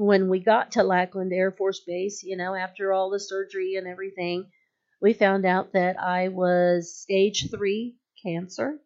When 0.00 0.30
we 0.30 0.40
got 0.40 0.72
to 0.72 0.82
Lackland 0.82 1.30
Air 1.30 1.52
Force 1.52 1.80
Base, 1.86 2.22
you 2.22 2.34
know, 2.34 2.54
after 2.54 2.90
all 2.90 3.10
the 3.10 3.20
surgery 3.20 3.74
and 3.76 3.86
everything, 3.86 4.50
we 4.98 5.12
found 5.12 5.44
out 5.44 5.74
that 5.74 6.00
I 6.00 6.28
was 6.28 6.96
stage 6.96 7.50
three 7.50 7.96
cancer. 8.24 8.78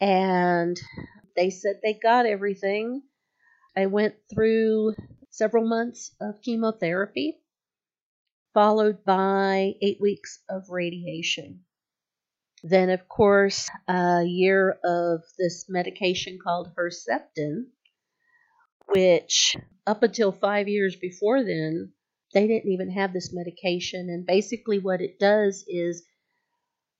And 0.00 0.80
they 1.36 1.50
said 1.50 1.80
they 1.82 1.92
got 2.02 2.24
everything. 2.24 3.02
I 3.76 3.84
went 3.84 4.14
through 4.32 4.94
several 5.28 5.68
months 5.68 6.14
of 6.18 6.40
chemotherapy 6.40 7.40
followed 8.54 9.04
by 9.04 9.74
eight 9.82 10.00
weeks 10.00 10.38
of 10.48 10.70
radiation. 10.70 11.60
Then, 12.62 12.88
of 12.88 13.06
course, 13.06 13.68
a 13.86 14.22
year 14.22 14.78
of 14.82 15.20
this 15.38 15.66
medication 15.68 16.38
called 16.42 16.72
Herceptin, 16.74 17.66
which 18.88 19.56
up 19.86 20.02
until 20.02 20.32
five 20.32 20.68
years 20.68 20.96
before 20.96 21.42
then, 21.42 21.92
they 22.32 22.46
didn't 22.46 22.70
even 22.70 22.90
have 22.90 23.12
this 23.12 23.32
medication. 23.32 24.08
And 24.10 24.26
basically, 24.26 24.78
what 24.78 25.00
it 25.00 25.18
does 25.18 25.64
is 25.68 26.04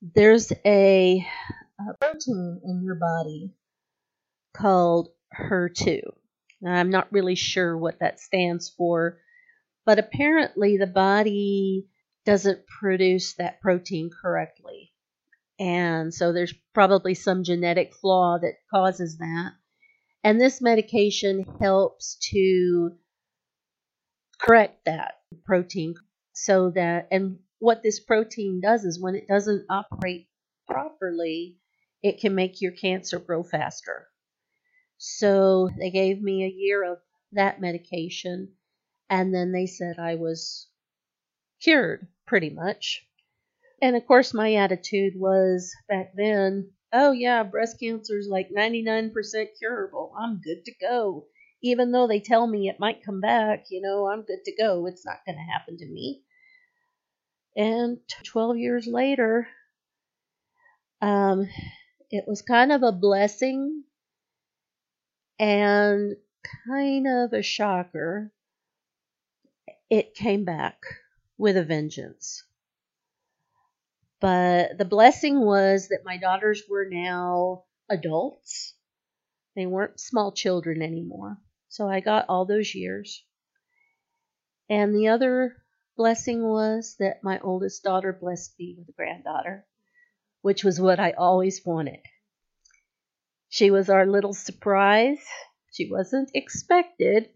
there's 0.00 0.52
a, 0.64 1.26
a 1.80 1.94
protein 2.00 2.60
in 2.64 2.82
your 2.84 2.94
body 2.94 3.52
called 4.56 5.08
HER2. 5.36 6.02
I'm 6.66 6.90
not 6.90 7.12
really 7.12 7.34
sure 7.34 7.76
what 7.76 7.98
that 8.00 8.20
stands 8.20 8.70
for, 8.70 9.18
but 9.84 9.98
apparently, 9.98 10.78
the 10.78 10.86
body 10.86 11.88
doesn't 12.24 12.66
produce 12.66 13.34
that 13.34 13.60
protein 13.60 14.10
correctly. 14.22 14.92
And 15.58 16.12
so 16.12 16.32
there's 16.32 16.54
probably 16.72 17.14
some 17.14 17.44
genetic 17.44 17.94
flaw 17.94 18.38
that 18.40 18.54
causes 18.72 19.18
that. 19.18 19.52
And 20.24 20.40
this 20.40 20.62
medication 20.62 21.44
helps 21.60 22.16
to 22.32 22.92
correct 24.40 24.86
that 24.86 25.16
protein 25.44 25.94
so 26.32 26.70
that, 26.70 27.08
and 27.10 27.38
what 27.58 27.82
this 27.82 28.00
protein 28.00 28.60
does 28.62 28.84
is 28.84 29.00
when 29.00 29.14
it 29.14 29.28
doesn't 29.28 29.66
operate 29.68 30.28
properly, 30.66 31.58
it 32.02 32.20
can 32.20 32.34
make 32.34 32.60
your 32.60 32.72
cancer 32.72 33.18
grow 33.18 33.42
faster. 33.42 34.08
So 34.96 35.68
they 35.78 35.90
gave 35.90 36.22
me 36.22 36.44
a 36.44 36.48
year 36.48 36.90
of 36.90 36.98
that 37.32 37.60
medication 37.60 38.52
and 39.10 39.34
then 39.34 39.52
they 39.52 39.66
said 39.66 39.98
I 39.98 40.14
was 40.14 40.68
cured, 41.62 42.06
pretty 42.26 42.50
much. 42.50 43.06
And 43.82 43.96
of 43.96 44.06
course, 44.06 44.32
my 44.32 44.54
attitude 44.54 45.14
was 45.16 45.74
back 45.88 46.12
then, 46.16 46.70
oh, 46.94 47.12
yeah, 47.12 47.42
breast 47.42 47.78
cancer 47.80 48.16
is 48.16 48.28
like 48.28 48.48
99% 48.56 49.12
curable. 49.58 50.14
I'm 50.18 50.40
good 50.40 50.64
to 50.64 50.72
go. 50.80 51.26
Even 51.62 51.92
though 51.92 52.06
they 52.06 52.20
tell 52.20 52.46
me 52.46 52.68
it 52.68 52.78
might 52.78 53.04
come 53.04 53.20
back, 53.20 53.66
you 53.70 53.80
know, 53.80 54.08
I'm 54.08 54.22
good 54.22 54.44
to 54.44 54.56
go. 54.56 54.86
It's 54.86 55.04
not 55.04 55.24
going 55.26 55.36
to 55.36 55.52
happen 55.52 55.76
to 55.78 55.86
me. 55.86 56.22
And 57.56 57.98
12 58.24 58.58
years 58.58 58.86
later, 58.86 59.48
um, 61.02 61.48
it 62.10 62.24
was 62.26 62.42
kind 62.42 62.70
of 62.70 62.82
a 62.82 62.92
blessing 62.92 63.84
and 65.38 66.16
kind 66.66 67.06
of 67.08 67.32
a 67.32 67.42
shocker 67.42 68.32
it 69.90 70.14
came 70.14 70.44
back 70.44 70.78
with 71.38 71.56
a 71.56 71.64
vengeance. 71.64 72.44
But 74.24 74.78
the 74.78 74.86
blessing 74.86 75.38
was 75.38 75.88
that 75.88 76.06
my 76.06 76.16
daughters 76.16 76.62
were 76.66 76.88
now 76.90 77.64
adults. 77.90 78.74
They 79.54 79.66
weren't 79.66 80.00
small 80.00 80.32
children 80.32 80.80
anymore. 80.80 81.36
So 81.68 81.90
I 81.90 82.00
got 82.00 82.24
all 82.30 82.46
those 82.46 82.74
years. 82.74 83.22
And 84.70 84.94
the 84.94 85.08
other 85.08 85.54
blessing 85.94 86.42
was 86.42 86.96
that 87.00 87.22
my 87.22 87.38
oldest 87.40 87.82
daughter 87.82 88.16
blessed 88.18 88.58
me 88.58 88.74
with 88.78 88.88
a 88.88 88.92
granddaughter, 88.92 89.66
which 90.40 90.64
was 90.64 90.80
what 90.80 90.98
I 90.98 91.10
always 91.10 91.60
wanted. 91.62 92.00
She 93.50 93.70
was 93.70 93.90
our 93.90 94.06
little 94.06 94.32
surprise. 94.32 95.22
She 95.70 95.90
wasn't 95.90 96.30
expected, 96.32 97.28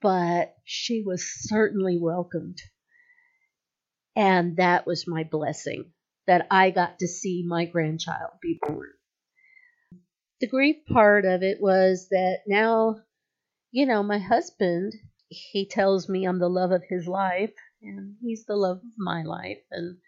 but 0.00 0.54
she 0.62 1.02
was 1.04 1.26
certainly 1.26 1.98
welcomed. 1.98 2.58
And 4.14 4.58
that 4.58 4.86
was 4.86 5.08
my 5.08 5.24
blessing 5.24 5.92
that 6.26 6.46
I 6.50 6.70
got 6.70 6.98
to 7.00 7.08
see 7.08 7.44
my 7.46 7.66
grandchild 7.66 8.32
be 8.42 8.58
born. 8.60 8.88
The 10.40 10.48
grief 10.48 10.76
part 10.92 11.24
of 11.24 11.42
it 11.42 11.58
was 11.60 12.08
that 12.10 12.40
now, 12.46 12.96
you 13.70 13.86
know, 13.86 14.02
my 14.02 14.18
husband, 14.18 14.92
he 15.28 15.66
tells 15.66 16.08
me 16.08 16.24
I'm 16.24 16.38
the 16.38 16.48
love 16.48 16.72
of 16.72 16.82
his 16.88 17.06
life, 17.06 17.54
and 17.82 18.16
he's 18.20 18.44
the 18.44 18.56
love 18.56 18.78
of 18.78 18.98
my 18.98 19.22
life. 19.22 19.62
And 19.70 19.98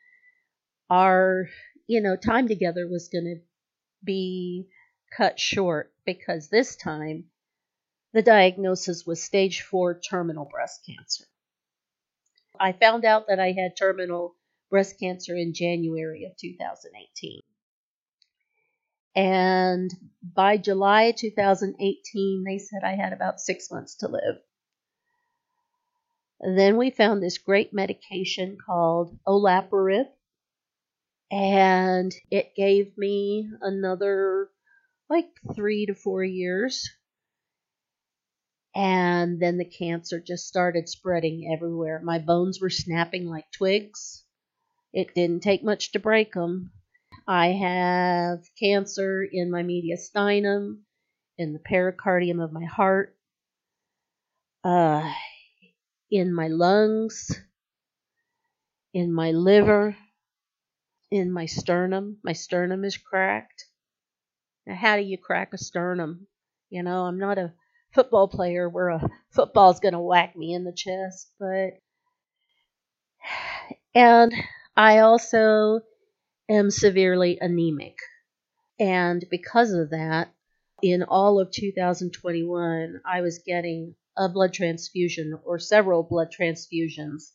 our, 0.91 1.47
you 1.87 2.03
know, 2.03 2.17
time 2.17 2.49
together 2.49 2.87
was 2.87 3.09
going 3.09 3.25
to 3.25 3.41
be 4.05 4.69
cut 5.17 5.41
short 5.41 5.93
because 6.05 6.49
this 6.49 6.77
time 6.77 7.25
the 8.13 8.23
diagnosis 8.23 9.05
was 9.07 9.23
stage 9.23 9.63
4 9.63 10.01
terminal 10.01 10.45
breast 10.45 10.81
cancer. 10.87 11.25
I 12.61 12.73
found 12.73 13.05
out 13.05 13.29
that 13.29 13.39
I 13.39 13.53
had 13.53 13.77
terminal 13.79 14.35
breast 14.71 14.99
cancer 14.99 15.35
in 15.35 15.55
January 15.55 16.25
of 16.25 16.37
2018. 16.37 17.43
And 19.17 19.91
by 20.23 20.57
July 20.57 21.13
2018, 21.13 22.45
they 22.45 22.59
said 22.59 22.83
I 22.85 22.95
had 22.95 23.13
about 23.13 23.41
six 23.41 23.71
months 23.71 23.97
to 23.97 24.09
live. 24.09 24.37
then 26.41 26.77
we 26.77 26.91
found 26.91 27.21
this 27.23 27.39
great 27.39 27.73
medication 27.73 28.57
called 28.65 29.19
olaparib, 29.27 30.07
and 31.31 32.15
it 32.31 32.55
gave 32.55 32.97
me 32.97 33.51
another 33.61 34.51
like 35.11 35.29
three 35.55 35.87
to 35.87 35.95
four 35.95 36.23
years 36.23 36.89
and 38.79 39.41
then 39.41 39.59
the 39.59 39.65
cancer 39.65 40.21
just 40.21 40.47
started 40.47 40.89
spreading 40.89 41.53
everywhere. 41.53 42.01
My 42.01 42.21
bones 42.21 42.61
were 42.61 42.71
snapping 42.71 43.27
like 43.27 43.51
twigs. 43.51 44.23
It 44.93 45.15
didn't 45.15 45.43
take 45.43 45.63
much 45.63 45.93
to 45.93 45.99
break 45.99 46.33
them. 46.33 46.73
I 47.27 47.49
have 47.49 48.41
cancer 48.59 49.27
in 49.31 49.51
my 49.51 49.63
mediastinum, 49.63 50.79
in 51.37 51.53
the 51.53 51.59
pericardium 51.59 52.41
of 52.41 52.53
my 52.53 52.65
heart, 52.65 53.15
uh, 54.65 55.13
in 56.11 56.33
my 56.33 56.49
lungs, 56.49 57.31
in 58.95 59.13
my 59.13 59.31
liver, 59.31 59.97
in 61.11 61.31
my 61.31 61.47
sternum. 61.47 62.19
My 62.25 62.33
sternum 62.33 62.85
is 62.85 62.97
cracked. 62.97 63.67
Now, 64.67 64.75
how 64.75 64.97
do 64.97 65.03
you 65.03 65.19
crack 65.19 65.53
a 65.53 65.59
sternum? 65.59 66.27
You 66.71 66.83
know, 66.83 67.05
I'm 67.05 67.19
not 67.19 67.39
a 67.39 67.53
football 67.93 68.29
player 68.29 68.69
where 68.69 68.89
a 68.89 69.09
football's 69.31 69.81
going 69.81 69.95
to 69.95 70.01
whack 70.01 70.37
me 70.37 70.55
in 70.55 70.65
the 70.65 70.73
chest, 70.73 71.31
but 71.39 71.79
and 73.95 74.33
I 74.79 75.01
also 75.01 75.81
am 76.49 76.71
severely 76.71 77.37
anemic. 77.41 77.99
And 78.79 79.25
because 79.29 79.73
of 79.73 79.91
that, 79.91 80.33
in 80.81 81.03
all 81.03 81.41
of 81.41 81.51
2021, 81.51 83.01
I 83.05 83.23
was 83.23 83.41
getting 83.45 83.97
a 84.17 84.29
blood 84.29 84.55
transfusion 84.55 85.37
or 85.45 85.59
several 85.59 86.05
blood 86.05 86.29
transfusions 86.33 87.33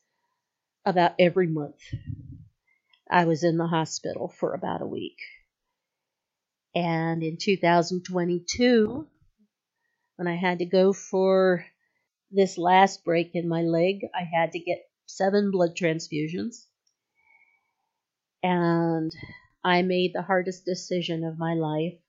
about 0.86 1.16
every 1.20 1.48
month. 1.48 1.82
I 3.12 3.26
was 3.26 3.44
in 3.44 3.58
the 3.58 3.68
hospital 3.68 4.30
for 4.30 4.54
about 4.54 4.82
a 4.82 4.88
week. 4.88 5.18
And 6.74 7.24
in 7.24 7.36
2022, 7.36 9.06
when 10.16 10.28
I 10.30 10.36
had 10.38 10.60
to 10.60 10.66
go 10.66 10.94
for 10.94 11.66
this 12.32 12.58
last 12.58 13.04
break 13.04 13.32
in 13.34 13.50
my 13.50 13.64
leg, 13.64 14.06
I 14.16 14.24
had 14.24 14.54
to 14.54 14.60
get 14.60 14.86
seven 15.08 15.52
blood 15.52 15.76
transfusions. 15.76 16.68
And 18.44 19.12
I 19.64 19.82
made 19.82 20.12
the 20.14 20.22
hardest 20.22 20.66
decision 20.66 21.24
of 21.24 21.40
my 21.40 21.54
life. 21.54 22.00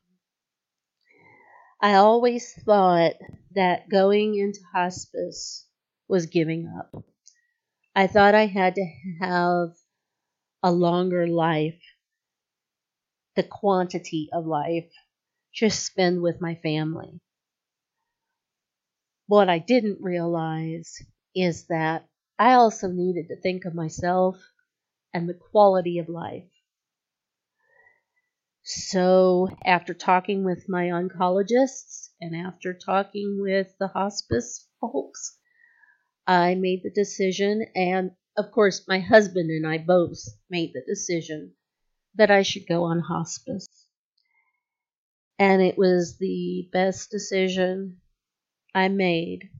I 1.80 1.94
always 1.94 2.52
thought 2.64 3.14
that 3.54 3.88
going 3.88 4.36
into 4.36 4.60
hospice 4.72 5.66
was 6.08 6.26
giving 6.26 6.66
up. 6.78 7.04
I 7.94 8.08
thought 8.08 8.34
I 8.34 8.46
had 8.46 8.74
to 8.74 8.86
have 9.20 9.68
a 10.62 10.72
longer 10.72 11.26
life, 11.28 11.80
the 13.36 13.44
quantity 13.44 14.28
of 14.32 14.46
life, 14.46 14.90
just 15.52 15.84
spend 15.84 16.22
with 16.22 16.40
my 16.40 16.56
family. 16.56 17.20
What 19.26 19.48
I 19.48 19.58
didn't 19.58 20.02
realize 20.02 21.00
is 21.34 21.66
that 21.68 22.08
I 22.38 22.54
also 22.54 22.88
needed 22.88 23.28
to 23.28 23.40
think 23.40 23.64
of 23.64 23.74
myself 23.74 24.36
and 25.14 25.28
the 25.28 25.34
quality 25.34 25.98
of 25.98 26.10
life. 26.10 26.50
So, 28.64 29.48
after 29.64 29.94
talking 29.94 30.42
with 30.42 30.68
my 30.68 30.86
oncologists 30.86 32.10
and 32.20 32.34
after 32.34 32.74
talking 32.74 33.38
with 33.40 33.78
the 33.78 33.86
hospice 33.88 34.68
folks, 34.80 35.38
I 36.26 36.54
made 36.56 36.82
the 36.82 36.90
decision, 36.90 37.66
and 37.74 38.12
of 38.36 38.50
course, 38.52 38.88
my 38.88 39.00
husband 39.00 39.50
and 39.50 39.66
I 39.66 39.78
both 39.78 40.18
made 40.50 40.72
the 40.74 40.82
decision 40.86 41.54
that 42.14 42.30
I 42.30 42.42
should 42.42 42.66
go 42.66 42.84
on 42.84 43.00
hospice. 43.00 43.68
And 45.38 45.62
it 45.62 45.78
was 45.78 46.18
the 46.18 46.68
best 46.72 47.10
decision 47.10 48.00
I 48.74 48.88
made 48.88 49.50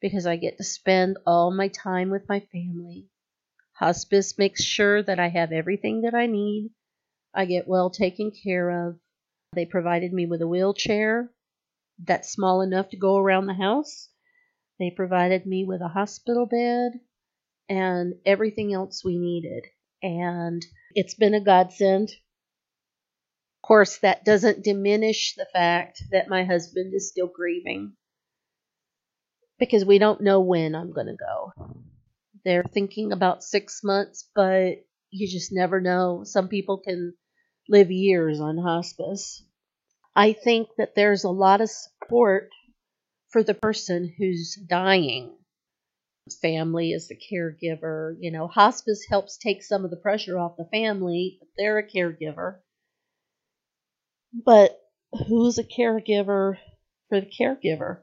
because 0.00 0.26
I 0.26 0.36
get 0.36 0.58
to 0.58 0.64
spend 0.64 1.18
all 1.26 1.50
my 1.50 1.68
time 1.68 2.10
with 2.10 2.28
my 2.28 2.40
family. 2.40 3.08
Hospice 3.80 4.38
makes 4.38 4.62
sure 4.62 5.02
that 5.02 5.18
I 5.18 5.28
have 5.28 5.52
everything 5.52 6.02
that 6.02 6.14
I 6.14 6.26
need 6.26 6.70
I 7.32 7.44
get 7.44 7.68
well 7.68 7.90
taken 7.90 8.32
care 8.32 8.88
of. 8.88 8.98
They 9.54 9.66
provided 9.66 10.12
me 10.12 10.26
with 10.26 10.42
a 10.42 10.48
wheelchair 10.48 11.30
that's 11.98 12.32
small 12.32 12.60
enough 12.60 12.90
to 12.90 12.96
go 12.96 13.16
around 13.16 13.46
the 13.46 13.54
house. 13.54 14.08
They 14.78 14.90
provided 14.90 15.46
me 15.46 15.64
with 15.64 15.80
a 15.80 15.88
hospital 15.88 16.46
bed 16.46 17.00
and 17.68 18.14
everything 18.24 18.72
else 18.72 19.04
we 19.04 19.18
needed. 19.18 19.66
And 20.02 20.64
it's 20.94 21.14
been 21.14 21.34
a 21.34 21.44
godsend. 21.44 22.08
Of 22.08 23.66
course, 23.66 23.98
that 23.98 24.24
doesn't 24.24 24.64
diminish 24.64 25.34
the 25.34 25.46
fact 25.52 26.02
that 26.10 26.28
my 26.28 26.44
husband 26.44 26.94
is 26.94 27.08
still 27.08 27.28
grieving 27.28 27.92
because 29.58 29.84
we 29.84 29.98
don't 29.98 30.22
know 30.22 30.40
when 30.40 30.74
I'm 30.74 30.92
going 30.92 31.06
to 31.06 31.16
go. 31.16 31.52
They're 32.44 32.64
thinking 32.64 33.12
about 33.12 33.44
six 33.44 33.82
months, 33.84 34.28
but 34.34 34.84
you 35.10 35.28
just 35.28 35.52
never 35.52 35.80
know. 35.80 36.22
Some 36.24 36.48
people 36.48 36.78
can 36.78 37.14
live 37.68 37.90
years 37.90 38.40
on 38.40 38.58
hospice. 38.58 39.44
I 40.14 40.32
think 40.32 40.68
that 40.78 40.94
there's 40.94 41.24
a 41.24 41.30
lot 41.30 41.60
of 41.60 41.70
support 41.70 42.50
for 43.30 43.42
the 43.42 43.54
person 43.54 44.12
who's 44.18 44.56
dying. 44.68 45.36
Family 46.42 46.92
is 46.92 47.08
the 47.08 47.16
caregiver. 47.16 48.16
You 48.20 48.30
know, 48.30 48.46
hospice 48.46 49.04
helps 49.08 49.36
take 49.36 49.62
some 49.62 49.84
of 49.84 49.90
the 49.90 49.96
pressure 49.96 50.38
off 50.38 50.56
the 50.56 50.68
family. 50.70 51.40
They're 51.56 51.78
a 51.78 51.88
caregiver. 51.88 52.58
But 54.32 54.78
who's 55.26 55.58
a 55.58 55.64
caregiver 55.64 56.56
for 57.08 57.20
the 57.20 57.26
caregiver? 57.26 57.98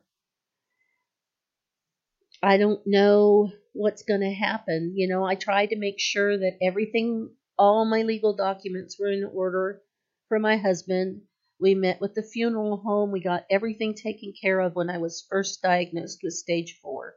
I 2.43 2.57
don't 2.57 2.81
know 2.85 3.51
what's 3.77 4.03
going 4.03 4.21
to 4.21 4.33
happen. 4.33 4.93
You 4.95 5.07
know, 5.07 5.23
I 5.23 5.35
tried 5.35 5.67
to 5.67 5.77
make 5.77 5.99
sure 5.99 6.37
that 6.37 6.57
everything 6.61 7.29
all 7.57 7.85
my 7.85 8.01
legal 8.01 8.35
documents 8.35 8.97
were 8.99 9.11
in 9.11 9.23
order 9.23 9.81
for 10.27 10.39
my 10.39 10.57
husband. 10.57 11.21
We 11.59 11.75
met 11.75 12.01
with 12.01 12.13
the 12.13 12.23
funeral 12.23 12.77
home. 12.77 13.11
We 13.11 13.21
got 13.21 13.45
everything 13.49 13.93
taken 13.93 14.33
care 14.39 14.59
of 14.59 14.75
when 14.75 14.89
I 14.89 14.97
was 14.97 15.25
first 15.29 15.61
diagnosed 15.61 16.19
with 16.23 16.33
stage 16.33 16.79
four. 16.81 17.15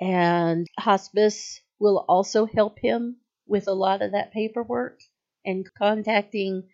And 0.00 0.66
hospice 0.78 1.60
will 1.78 2.04
also 2.08 2.46
help 2.46 2.78
him 2.78 3.16
with 3.46 3.68
a 3.68 3.72
lot 3.72 4.02
of 4.02 4.12
that 4.12 4.32
paperwork 4.32 5.00
and 5.44 5.66
contacting 5.78 6.64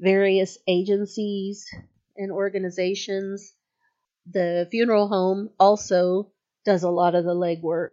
various 0.00 0.58
agencies 0.68 1.66
and 2.16 2.30
organizations. 2.30 3.52
The 4.30 4.68
funeral 4.70 5.08
home 5.08 5.50
also 5.58 6.32
does 6.68 6.82
a 6.82 6.90
lot 6.90 7.14
of 7.14 7.24
the 7.24 7.34
legwork 7.34 7.92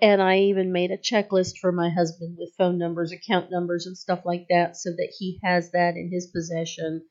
and 0.00 0.22
I 0.22 0.40
even 0.40 0.72
made 0.72 0.90
a 0.90 0.98
checklist 0.98 1.58
for 1.58 1.72
my 1.72 1.88
husband 1.88 2.36
with 2.38 2.54
phone 2.58 2.78
numbers, 2.78 3.12
account 3.12 3.50
numbers, 3.50 3.86
and 3.86 3.96
stuff 3.96 4.20
like 4.24 4.46
that 4.50 4.76
so 4.76 4.90
that 4.90 5.12
he 5.18 5.40
has 5.42 5.70
that 5.72 5.96
in 5.96 6.10
his 6.12 6.26
possession 6.26 7.06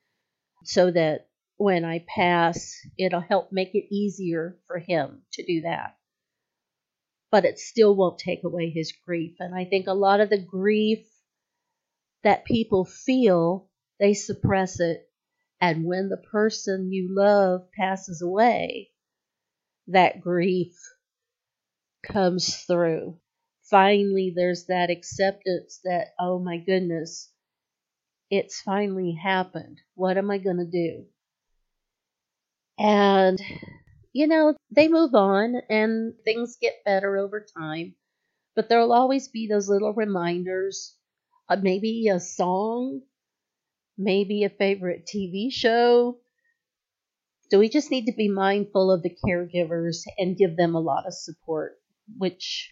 so 0.64 0.92
that 0.92 1.28
when 1.58 1.84
I 1.84 2.06
pass, 2.08 2.76
it'll 2.98 3.22
help 3.22 3.52
make 3.52 3.74
it 3.74 3.94
easier 3.94 4.60
for 4.68 4.78
him 4.78 5.24
to 5.34 5.46
do 5.46 5.62
that. 5.62 5.98
But 7.32 7.46
it 7.46 7.58
still 7.58 7.96
won't 7.96 8.20
take 8.20 8.44
away 8.44 8.70
his 8.70 8.94
grief. 9.06 9.36
And 9.40 9.56
I 9.56 9.66
think 9.66 9.88
a 9.88 9.94
lot 9.94 10.20
of 10.20 10.30
the 10.30 10.42
grief 10.42 11.06
that 12.24 12.46
people 12.46 12.86
feel, 12.86 13.68
they 14.00 14.14
suppress 14.14 14.80
it. 14.80 15.10
And 15.60 15.86
when 15.86 16.10
the 16.10 16.22
person 16.32 16.92
you 16.92 17.08
love 17.10 17.68
passes 17.72 18.22
away, 18.22 18.92
that 19.88 20.22
grief 20.22 20.76
comes 22.04 22.56
through. 22.64 23.20
Finally, 23.64 24.32
there's 24.34 24.66
that 24.68 24.90
acceptance 24.90 25.82
that, 25.84 26.14
oh 26.20 26.40
my 26.40 26.58
goodness, 26.58 27.32
it's 28.30 28.62
finally 28.62 29.14
happened. 29.14 29.82
What 29.96 30.18
am 30.20 30.30
I 30.30 30.38
going 30.38 30.58
to 30.58 30.66
do? 30.66 31.08
And, 32.80 33.40
you 34.14 34.28
know, 34.28 34.56
they 34.72 34.88
move 34.88 35.14
on 35.16 35.56
and 35.70 36.14
things 36.24 36.58
get 36.58 36.84
better 36.86 37.18
over 37.18 37.42
time. 37.42 37.96
But 38.56 38.70
there'll 38.70 38.94
always 38.94 39.28
be 39.30 39.48
those 39.48 39.70
little 39.70 39.94
reminders, 39.94 40.98
uh, 41.50 41.58
maybe 41.62 42.08
a 42.10 42.20
song, 42.20 43.02
maybe 43.98 44.44
a 44.44 44.50
favorite 44.50 45.06
TV 45.08 45.50
show, 45.52 46.20
so 47.52 47.60
we 47.60 47.70
just 47.70 47.92
need 47.92 48.06
to 48.06 48.14
be 48.18 48.30
mindful 48.30 48.92
of 48.92 49.04
the 49.04 49.16
caregivers 49.26 50.04
and 50.18 50.38
give 50.38 50.58
them 50.58 50.76
a 50.76 50.80
lot 50.80 51.06
of 51.06 51.14
support 51.14 51.78
which 52.18 52.72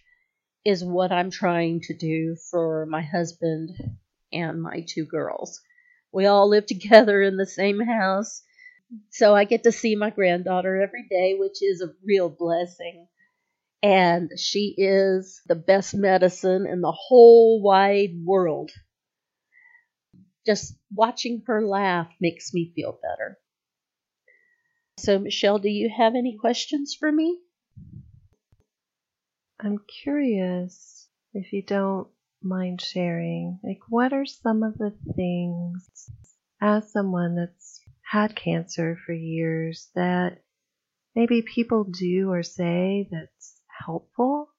is 0.65 0.83
what 0.83 1.11
I'm 1.11 1.31
trying 1.31 1.81
to 1.81 1.97
do 1.97 2.35
for 2.49 2.85
my 2.85 3.01
husband 3.01 3.71
and 4.31 4.61
my 4.61 4.85
two 4.87 5.05
girls. 5.05 5.61
We 6.11 6.25
all 6.25 6.49
live 6.49 6.65
together 6.65 7.21
in 7.21 7.37
the 7.37 7.45
same 7.45 7.79
house, 7.79 8.41
so 9.09 9.35
I 9.35 9.45
get 9.45 9.63
to 9.63 9.71
see 9.71 9.95
my 9.95 10.09
granddaughter 10.11 10.81
every 10.81 11.07
day, 11.09 11.35
which 11.37 11.61
is 11.61 11.81
a 11.81 11.93
real 12.05 12.29
blessing. 12.29 13.07
And 13.81 14.29
she 14.37 14.75
is 14.77 15.41
the 15.47 15.55
best 15.55 15.93
medicine 15.93 16.65
in 16.65 16.79
the 16.79 16.91
whole 16.91 17.61
wide 17.61 18.13
world. 18.23 18.71
Just 20.45 20.75
watching 20.93 21.43
her 21.47 21.65
laugh 21.65 22.07
makes 22.21 22.53
me 22.53 22.71
feel 22.75 22.97
better. 23.01 23.37
So, 24.97 25.19
Michelle, 25.19 25.59
do 25.59 25.69
you 25.69 25.89
have 25.89 26.15
any 26.15 26.37
questions 26.37 26.95
for 26.97 27.11
me? 27.11 27.39
I'm 29.59 29.79
curious 30.03 31.07
if 31.33 31.51
you 31.51 31.63
don't 31.63 32.07
mind 32.41 32.81
sharing, 32.81 33.59
like, 33.63 33.79
what 33.89 34.13
are 34.13 34.25
some 34.25 34.61
of 34.61 34.77
the 34.77 34.93
things 35.15 36.11
as 36.61 36.91
someone 36.91 37.35
that's 37.35 37.81
had 38.01 38.35
cancer 38.35 38.97
for 39.05 39.13
years 39.13 39.89
that 39.95 40.43
maybe 41.15 41.41
people 41.41 41.85
do 41.85 42.29
or 42.31 42.43
say 42.43 43.07
that's 43.11 43.61
helpful, 43.85 44.49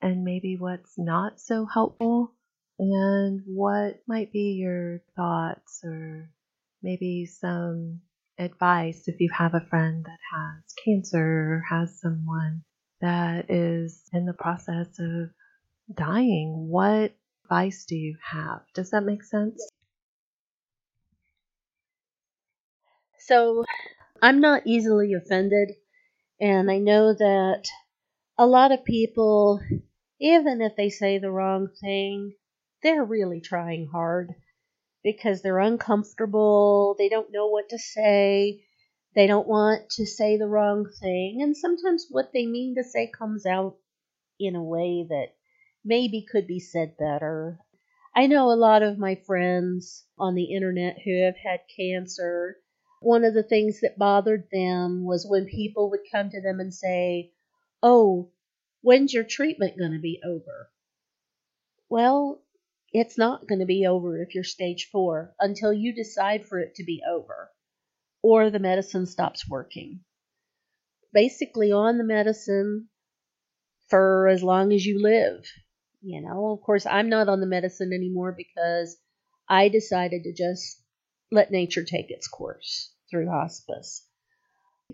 and 0.00 0.24
maybe 0.24 0.56
what's 0.56 0.96
not 0.96 1.40
so 1.40 1.66
helpful, 1.66 2.32
and 2.78 3.42
what 3.46 4.02
might 4.06 4.32
be 4.32 4.52
your 4.52 5.02
thoughts 5.14 5.82
or 5.84 6.30
maybe 6.82 7.26
some 7.26 8.00
advice 8.38 9.04
if 9.06 9.20
you 9.20 9.30
have 9.36 9.54
a 9.54 9.66
friend 9.68 10.04
that 10.04 10.18
has 10.32 10.74
cancer 10.84 11.18
or 11.18 11.62
has 11.68 12.00
someone 12.00 12.62
that 13.00 13.50
is 13.50 14.02
in 14.12 14.26
the 14.26 14.32
process 14.32 14.88
of 14.98 15.30
dying. 15.94 16.68
What 16.68 17.14
advice 17.44 17.84
do 17.86 17.96
you 17.96 18.16
have? 18.22 18.62
Does 18.74 18.90
that 18.90 19.02
make 19.02 19.22
sense? 19.22 19.66
So, 23.18 23.64
I'm 24.20 24.40
not 24.40 24.62
easily 24.66 25.12
offended, 25.14 25.72
and 26.40 26.70
I 26.70 26.78
know 26.78 27.14
that 27.14 27.64
a 28.38 28.46
lot 28.46 28.72
of 28.72 28.84
people, 28.84 29.60
even 30.20 30.60
if 30.60 30.76
they 30.76 30.90
say 30.90 31.18
the 31.18 31.30
wrong 31.30 31.68
thing, 31.80 32.34
they're 32.82 33.04
really 33.04 33.40
trying 33.40 33.88
hard 33.90 34.34
because 35.04 35.42
they're 35.42 35.60
uncomfortable, 35.60 36.96
they 36.98 37.08
don't 37.10 37.30
know 37.32 37.48
what 37.48 37.68
to 37.70 37.78
say, 37.78 38.64
They 39.14 39.28
don't 39.28 39.46
want 39.46 39.90
to 39.90 40.06
say 40.06 40.36
the 40.38 40.48
wrong 40.48 40.86
thing, 41.00 41.42
and 41.42 41.56
sometimes 41.56 42.08
what 42.10 42.32
they 42.32 42.46
mean 42.46 42.74
to 42.76 42.84
say 42.84 43.08
comes 43.08 43.46
out 43.46 43.76
in 44.40 44.56
a 44.56 44.64
way 44.64 45.06
that 45.08 45.28
maybe 45.84 46.26
could 46.30 46.46
be 46.46 46.60
said 46.60 46.96
better. 46.96 47.60
I 48.14 48.26
know 48.26 48.50
a 48.50 48.56
lot 48.56 48.82
of 48.82 48.98
my 48.98 49.16
friends 49.16 50.04
on 50.18 50.34
the 50.34 50.54
internet 50.54 50.98
who 51.04 51.22
have 51.24 51.36
had 51.36 51.60
cancer. 51.76 52.58
One 53.00 53.24
of 53.24 53.34
the 53.34 53.42
things 53.42 53.80
that 53.82 53.98
bothered 53.98 54.48
them 54.50 55.04
was 55.04 55.26
when 55.28 55.46
people 55.46 55.90
would 55.90 56.10
come 56.10 56.30
to 56.30 56.40
them 56.40 56.60
and 56.60 56.72
say, 56.74 57.32
Oh, 57.82 58.30
when's 58.82 59.12
your 59.12 59.24
treatment 59.24 59.78
going 59.78 59.92
to 59.92 59.98
be 59.98 60.20
over? 60.24 60.70
Well, 61.88 62.43
it's 62.94 63.18
not 63.18 63.48
going 63.48 63.58
to 63.58 63.66
be 63.66 63.86
over 63.86 64.22
if 64.22 64.34
you're 64.34 64.44
stage 64.44 64.88
four 64.92 65.34
until 65.40 65.72
you 65.72 65.92
decide 65.92 66.46
for 66.46 66.60
it 66.60 66.76
to 66.76 66.84
be 66.84 67.02
over 67.10 67.50
or 68.22 68.48
the 68.48 68.60
medicine 68.60 69.04
stops 69.04 69.48
working. 69.48 70.00
Basically, 71.12 71.72
on 71.72 71.98
the 71.98 72.04
medicine 72.04 72.88
for 73.88 74.28
as 74.28 74.42
long 74.42 74.72
as 74.72 74.86
you 74.86 75.02
live. 75.02 75.44
You 76.02 76.22
know, 76.22 76.52
of 76.52 76.60
course, 76.62 76.86
I'm 76.86 77.08
not 77.08 77.28
on 77.28 77.40
the 77.40 77.46
medicine 77.46 77.92
anymore 77.92 78.34
because 78.36 78.96
I 79.48 79.68
decided 79.68 80.22
to 80.24 80.32
just 80.32 80.80
let 81.32 81.50
nature 81.50 81.84
take 81.84 82.10
its 82.10 82.28
course 82.28 82.92
through 83.10 83.28
hospice. 83.28 84.06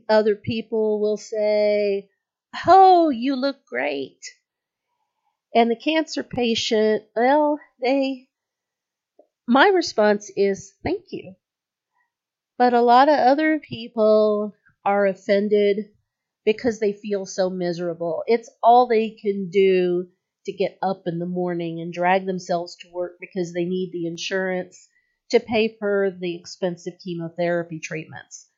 Other 0.09 0.37
people 0.37 1.01
will 1.01 1.17
say, 1.17 2.09
Oh, 2.67 3.11
you 3.11 3.37
look 3.37 3.65
great. 3.67 4.25
And 5.55 5.71
the 5.71 5.77
cancer 5.77 6.23
patient, 6.23 7.05
well, 7.17 7.59
they, 7.83 8.29
my 9.47 9.69
response 9.69 10.31
is, 10.37 10.75
Thank 10.83 11.07
you. 11.11 11.35
But 12.57 12.75
a 12.75 12.83
lot 12.83 13.09
of 13.09 13.19
other 13.19 13.59
people 13.59 14.55
are 14.85 15.07
offended 15.07 15.93
because 16.45 16.79
they 16.79 16.93
feel 16.93 17.27
so 17.27 17.51
miserable. 17.51 18.23
It's 18.27 18.51
all 18.63 18.87
they 18.87 19.11
can 19.11 19.51
do 19.51 20.09
to 20.47 20.53
get 20.53 20.79
up 20.83 21.03
in 21.07 21.19
the 21.19 21.27
morning 21.27 21.81
and 21.81 21.93
drag 21.93 22.27
themselves 22.27 22.77
to 22.77 22.93
work 22.93 23.17
because 23.21 23.53
they 23.53 23.65
need 23.65 23.91
the 23.93 24.07
insurance 24.07 24.89
to 25.31 25.41
pay 25.41 25.77
for 25.79 26.11
the 26.19 26.37
expensive 26.37 26.95
chemotherapy 27.03 27.79
treatments. 27.79 28.49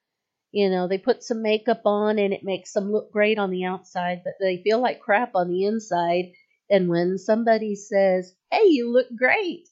You 0.52 0.68
know, 0.70 0.86
they 0.86 0.98
put 0.98 1.22
some 1.22 1.42
makeup 1.42 1.82
on 1.84 2.18
and 2.18 2.32
it 2.32 2.44
makes 2.44 2.72
them 2.72 2.92
look 2.92 3.10
great 3.10 3.38
on 3.38 3.50
the 3.50 3.64
outside, 3.64 4.22
but 4.24 4.34
they 4.40 4.62
feel 4.62 4.80
like 4.80 5.00
crap 5.00 5.34
on 5.34 5.48
the 5.48 5.64
inside. 5.64 6.32
And 6.72 6.88
when 6.88 7.18
somebody 7.18 7.76
says, 7.76 8.34
Hey, 8.50 8.64
you 8.66 8.92
look 8.92 9.06
great, 9.16 9.68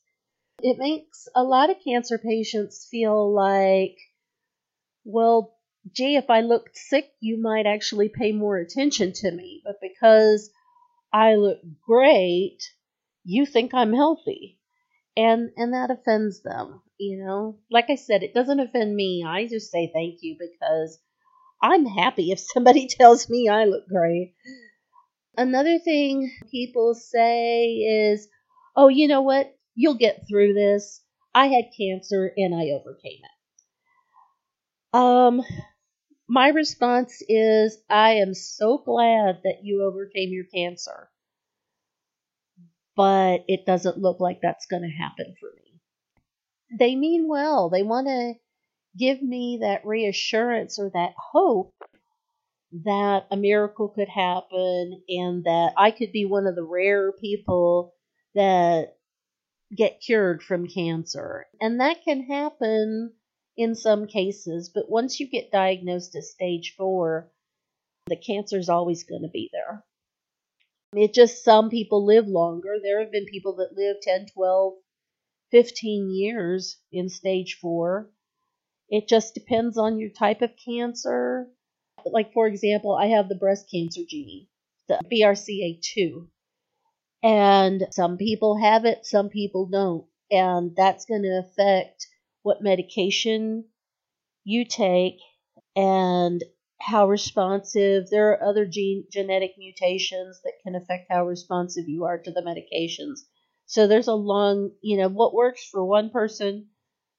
it 0.63 0.79
makes 0.79 1.27
a 1.35 1.43
lot 1.43 1.71
of 1.71 1.83
cancer 1.83 2.19
patients 2.19 2.87
feel 2.91 3.35
like 3.35 3.97
well, 5.05 5.57
gee, 5.93 6.17
if 6.17 6.29
I 6.29 6.41
looked 6.43 6.77
sick, 6.77 7.11
you 7.21 7.41
might 7.41 7.67
actually 7.67 8.09
pay 8.11 8.33
more 8.33 8.59
attention 8.59 9.13
to 9.15 9.31
me. 9.31 9.63
But 9.65 9.77
because 9.81 10.51
I 11.13 11.37
look 11.37 11.59
great, 11.87 12.63
you 13.25 13.47
think 13.47 13.73
I'm 13.75 13.93
healthy. 13.93 14.59
And 15.17 15.51
and 15.57 15.75
that 15.75 15.91
offends 15.91 16.43
them, 16.43 16.83
you 16.99 17.25
know. 17.25 17.59
Like 17.71 17.91
I 17.91 17.97
said, 17.97 18.23
it 18.23 18.35
doesn't 18.35 18.61
offend 18.61 18.95
me. 18.95 19.25
I 19.27 19.47
just 19.47 19.71
say 19.71 19.91
thank 19.93 20.23
you 20.23 20.37
because 20.39 20.99
I'm 21.63 21.85
happy 21.85 22.31
if 22.31 22.41
somebody 22.41 22.87
tells 22.91 23.29
me 23.29 23.49
I 23.49 23.65
look 23.65 23.89
great. 23.89 24.35
Another 25.40 25.79
thing 25.79 26.31
people 26.50 26.94
say 26.94 27.76
is, 27.76 28.29
"Oh, 28.76 28.88
you 28.88 29.09
know 29.09 29.22
what? 29.22 29.57
You'll 29.74 29.94
get 29.96 30.29
through 30.29 30.55
this. 30.55 31.03
I 31.35 31.46
had 31.48 31.72
cancer 31.79 32.33
and 32.37 32.55
I 32.55 32.70
overcame 32.72 33.20
it." 33.24 34.96
Um, 34.98 35.42
my 36.29 36.48
response 36.48 37.22
is 37.29 37.79
I 37.90 38.14
am 38.16 38.35
so 38.35 38.79
glad 38.79 39.40
that 39.44 39.61
you 39.64 39.85
overcame 39.85 40.31
your 40.33 40.46
cancer, 40.46 41.11
but 42.96 43.44
it 43.48 43.66
doesn't 43.66 43.98
look 43.98 44.20
like 44.20 44.40
that's 44.42 44.66
going 44.66 44.83
to 44.83 44.88
happen 44.88 45.35
for 45.40 45.50
me. 45.57 45.81
They 46.79 46.96
mean 46.96 47.29
well. 47.29 47.70
They 47.70 47.83
want 47.83 48.09
to 48.09 48.35
give 48.98 49.22
me 49.22 49.59
that 49.62 49.87
reassurance 49.87 50.79
or 50.79 50.90
that 50.90 51.14
hope 51.16 51.74
that 52.73 53.27
a 53.31 53.37
miracle 53.37 53.89
could 53.89 54.09
happen 54.09 55.03
and 55.09 55.45
that 55.45 55.73
I 55.77 55.91
could 55.91 56.13
be 56.13 56.25
one 56.25 56.47
of 56.47 56.55
the 56.55 56.65
rare 56.65 57.13
people 57.13 57.95
that 58.35 58.97
get 59.77 60.01
cured 60.01 60.43
from 60.43 60.67
cancer. 60.67 61.47
And 61.61 61.81
that 61.81 62.05
can 62.05 62.25
happen 62.25 63.13
in 63.57 63.75
some 63.75 64.07
cases, 64.07 64.71
but 64.73 64.89
once 64.89 65.21
you 65.21 65.29
get 65.29 65.53
diagnosed 65.53 66.15
at 66.17 66.25
stage 66.25 66.75
four, 66.77 67.31
the 68.07 68.17
cancer 68.17 68.59
is 68.59 68.69
always 68.69 69.05
going 69.05 69.23
to 69.23 69.29
be 69.29 69.51
there. 69.53 69.85
It 70.95 71.15
just 71.15 71.45
some 71.45 71.71
people 71.71 72.05
live 72.05 72.27
longer. 72.27 72.77
There 72.83 73.01
have 73.01 73.13
been 73.13 73.27
people 73.27 73.57
that 73.57 73.77
live 73.77 73.97
10, 74.03 74.27
12, 74.35 74.75
15 75.53 76.11
years 76.11 76.79
in 76.91 77.09
stage 77.09 77.59
four. 77.61 78.11
It 78.89 79.07
just 79.09 79.35
depends 79.35 79.79
on 79.79 80.01
your 80.01 80.11
type 80.11 80.43
of 80.43 80.51
cancer. 80.65 81.49
Like, 82.07 82.33
for 82.33 82.47
example, 82.47 82.95
I 82.95 83.07
have 83.09 83.29
the 83.29 83.35
breast 83.35 83.71
cancer 83.73 84.03
gene, 84.09 84.47
the 84.89 85.01
BRCA2. 85.13 86.27
And 87.23 87.87
some 87.91 88.17
people 88.17 88.59
have 88.59 88.85
it, 88.85 89.05
some 89.05 89.29
people 89.29 89.67
don't. 89.67 90.07
And 90.31 90.75
that's 90.77 91.05
going 91.05 91.23
to 91.23 91.45
affect 91.45 92.07
what 92.43 92.63
medication 92.63 93.65
you 94.45 94.65
take, 94.65 95.19
and 95.77 96.43
how 96.81 97.09
responsive. 97.09 98.09
There 98.11 98.31
are 98.31 98.43
other 98.43 98.67
gene, 98.67 99.05
genetic 99.13 99.53
mutations 99.59 100.41
that 100.45 100.55
can 100.63 100.75
affect 100.75 101.07
how 101.11 101.27
responsive 101.27 101.89
you 101.89 102.05
are 102.05 102.19
to 102.19 102.31
the 102.31 102.43
medications. 102.43 103.21
So 103.67 103.87
there's 103.87 104.09
a 104.09 104.15
long, 104.15 104.71
you 104.83 104.97
know, 104.97 105.09
what 105.09 105.35
works 105.35 105.69
for 105.71 105.85
one 105.85 106.11
person 106.11 106.69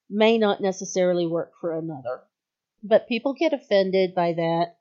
may 0.10 0.38
not 0.38 0.62
necessarily 0.62 1.26
work 1.26 1.52
for 1.62 1.78
another. 1.78 2.24
But 2.84 3.08
people 3.08 3.34
get 3.34 3.54
offended 3.54 4.16
by 4.16 4.34
that 4.34 4.78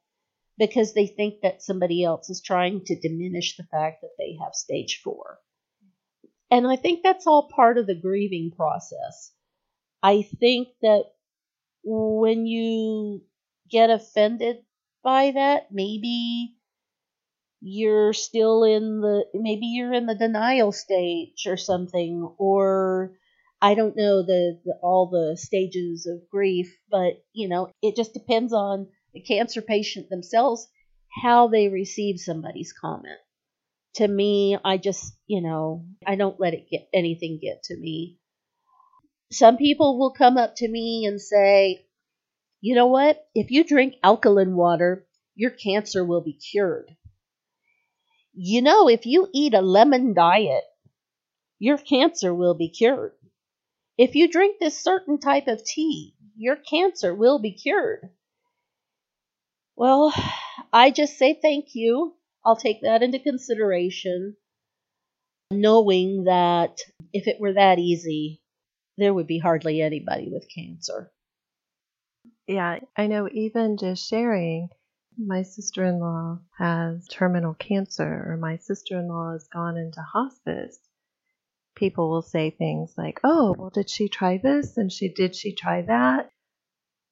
because 0.58 0.92
they 0.94 1.06
think 1.06 1.40
that 1.42 1.62
somebody 1.62 2.04
else 2.04 2.30
is 2.30 2.42
trying 2.42 2.84
to 2.84 3.00
diminish 3.00 3.56
the 3.56 3.64
fact 3.64 4.02
that 4.02 4.14
they 4.18 4.36
have 4.42 4.54
stage 4.54 5.00
four. 5.02 5.38
And 6.50 6.66
I 6.66 6.76
think 6.76 7.02
that's 7.02 7.26
all 7.26 7.48
part 7.54 7.78
of 7.78 7.86
the 7.86 7.94
grieving 7.94 8.52
process. 8.56 9.32
I 10.02 10.22
think 10.22 10.68
that 10.82 11.04
when 11.84 12.46
you 12.46 13.22
get 13.70 13.90
offended 13.90 14.58
by 15.02 15.30
that, 15.32 15.68
maybe 15.70 16.56
you're 17.60 18.12
still 18.12 18.64
in 18.64 19.00
the 19.00 19.26
maybe 19.34 19.66
you're 19.66 19.92
in 19.92 20.06
the 20.06 20.14
denial 20.14 20.72
stage 20.72 21.46
or 21.46 21.56
something 21.56 22.34
or 22.38 23.12
I 23.62 23.74
don't 23.74 23.96
know 23.96 24.22
the, 24.22 24.58
the, 24.64 24.74
all 24.82 25.10
the 25.10 25.36
stages 25.36 26.06
of 26.06 26.28
grief, 26.30 26.74
but 26.90 27.22
you 27.32 27.48
know, 27.48 27.70
it 27.82 27.96
just 27.96 28.14
depends 28.14 28.52
on 28.52 28.88
the 29.12 29.20
cancer 29.20 29.60
patient 29.60 30.08
themselves 30.08 30.66
how 31.22 31.48
they 31.48 31.68
receive 31.68 32.18
somebody's 32.18 32.72
comment. 32.72 33.18
To 33.94 34.06
me, 34.06 34.56
I 34.64 34.76
just, 34.76 35.16
you 35.26 35.42
know, 35.42 35.84
I 36.06 36.14
don't 36.14 36.38
let 36.38 36.54
it 36.54 36.70
get 36.70 36.88
anything 36.94 37.40
get 37.42 37.64
to 37.64 37.76
me. 37.76 38.18
Some 39.32 39.56
people 39.56 39.98
will 39.98 40.12
come 40.12 40.36
up 40.36 40.54
to 40.56 40.68
me 40.68 41.04
and 41.06 41.20
say, 41.20 41.86
you 42.60 42.74
know 42.74 42.86
what? 42.86 43.26
If 43.34 43.50
you 43.50 43.64
drink 43.64 43.94
alkaline 44.02 44.54
water, 44.54 45.06
your 45.34 45.50
cancer 45.50 46.04
will 46.04 46.20
be 46.20 46.34
cured. 46.34 46.96
You 48.32 48.62
know, 48.62 48.88
if 48.88 49.06
you 49.06 49.28
eat 49.32 49.54
a 49.54 49.60
lemon 49.60 50.14
diet, 50.14 50.64
your 51.58 51.78
cancer 51.78 52.34
will 52.34 52.54
be 52.54 52.68
cured. 52.68 53.12
If 54.00 54.14
you 54.14 54.28
drink 54.30 54.56
this 54.58 54.82
certain 54.82 55.18
type 55.18 55.46
of 55.46 55.62
tea, 55.62 56.14
your 56.34 56.56
cancer 56.56 57.14
will 57.14 57.38
be 57.38 57.52
cured. 57.52 58.08
Well, 59.76 60.14
I 60.72 60.90
just 60.90 61.18
say 61.18 61.38
thank 61.42 61.74
you. 61.74 62.14
I'll 62.42 62.56
take 62.56 62.80
that 62.80 63.02
into 63.02 63.18
consideration, 63.18 64.36
knowing 65.50 66.24
that 66.24 66.78
if 67.12 67.28
it 67.28 67.38
were 67.38 67.52
that 67.52 67.78
easy, 67.78 68.40
there 68.96 69.12
would 69.12 69.26
be 69.26 69.38
hardly 69.38 69.82
anybody 69.82 70.30
with 70.32 70.48
cancer. 70.48 71.12
Yeah, 72.46 72.78
I 72.96 73.06
know 73.06 73.28
even 73.30 73.76
just 73.76 74.08
sharing, 74.08 74.70
my 75.18 75.42
sister 75.42 75.84
in 75.84 76.00
law 76.00 76.38
has 76.56 77.06
terminal 77.06 77.52
cancer, 77.52 78.24
or 78.26 78.38
my 78.38 78.56
sister 78.56 78.98
in 78.98 79.08
law 79.08 79.32
has 79.32 79.46
gone 79.48 79.76
into 79.76 80.00
hospice. 80.00 80.78
People 81.74 82.10
will 82.10 82.22
say 82.22 82.50
things 82.50 82.94
like, 82.96 83.20
oh, 83.24 83.54
well, 83.56 83.70
did 83.70 83.88
she 83.88 84.08
try 84.08 84.38
this? 84.38 84.76
And 84.76 84.92
she 84.92 85.08
did 85.08 85.34
she 85.34 85.54
try 85.54 85.82
that? 85.82 86.30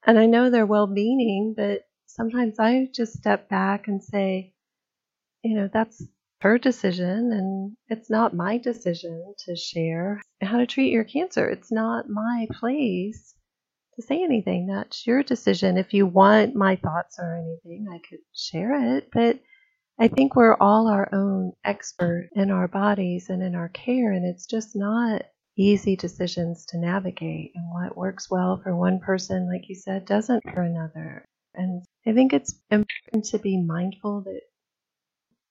And 0.06 0.18
I 0.18 0.26
know 0.26 0.50
they're 0.50 0.66
well 0.66 0.86
meaning, 0.86 1.54
but 1.56 1.82
sometimes 2.06 2.58
I 2.58 2.88
just 2.94 3.14
step 3.14 3.48
back 3.48 3.88
and 3.88 4.02
say, 4.02 4.52
you 5.42 5.56
know, 5.56 5.68
that's 5.72 6.02
her 6.40 6.58
decision 6.58 7.32
and 7.32 7.76
it's 7.88 8.10
not 8.10 8.34
my 8.34 8.58
decision 8.58 9.34
to 9.46 9.56
share 9.56 10.20
how 10.40 10.58
to 10.58 10.66
treat 10.66 10.92
your 10.92 11.04
cancer. 11.04 11.48
It's 11.48 11.72
not 11.72 12.08
my 12.08 12.46
place 12.52 13.34
to 13.96 14.02
say 14.02 14.22
anything. 14.22 14.68
That's 14.68 15.06
your 15.06 15.22
decision. 15.22 15.76
If 15.76 15.92
you 15.92 16.06
want 16.06 16.54
my 16.54 16.76
thoughts 16.76 17.18
or 17.18 17.36
anything, 17.36 17.88
I 17.90 17.98
could 18.08 18.20
share 18.34 18.96
it. 18.96 19.08
But 19.12 19.40
I 20.00 20.06
think 20.08 20.36
we're 20.36 20.56
all 20.60 20.86
our 20.86 21.08
own 21.12 21.52
expert 21.64 22.30
in 22.34 22.50
our 22.52 22.68
bodies 22.68 23.30
and 23.30 23.42
in 23.42 23.56
our 23.56 23.68
care, 23.68 24.12
and 24.12 24.24
it's 24.24 24.46
just 24.46 24.76
not 24.76 25.22
easy 25.56 25.96
decisions 25.96 26.66
to 26.66 26.78
navigate. 26.78 27.50
And 27.56 27.72
what 27.72 27.96
works 27.96 28.30
well 28.30 28.60
for 28.62 28.76
one 28.76 29.00
person, 29.00 29.50
like 29.52 29.68
you 29.68 29.74
said, 29.74 30.04
doesn't 30.06 30.44
for 30.44 30.62
another. 30.62 31.24
And 31.54 31.82
I 32.06 32.12
think 32.12 32.32
it's 32.32 32.54
important 32.70 33.24
to 33.26 33.38
be 33.40 33.60
mindful 33.60 34.20
that 34.22 34.42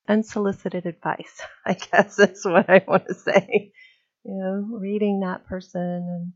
unsolicited 0.08 0.86
advice, 0.86 1.42
I 1.66 1.74
guess 1.74 2.18
is 2.18 2.46
what 2.46 2.70
I 2.70 2.86
want 2.88 3.08
to 3.08 3.16
say. 3.16 3.74
You 4.24 4.34
know, 4.34 4.78
reading 4.78 5.22
that 5.22 5.46
person 5.46 5.82
and 5.82 6.34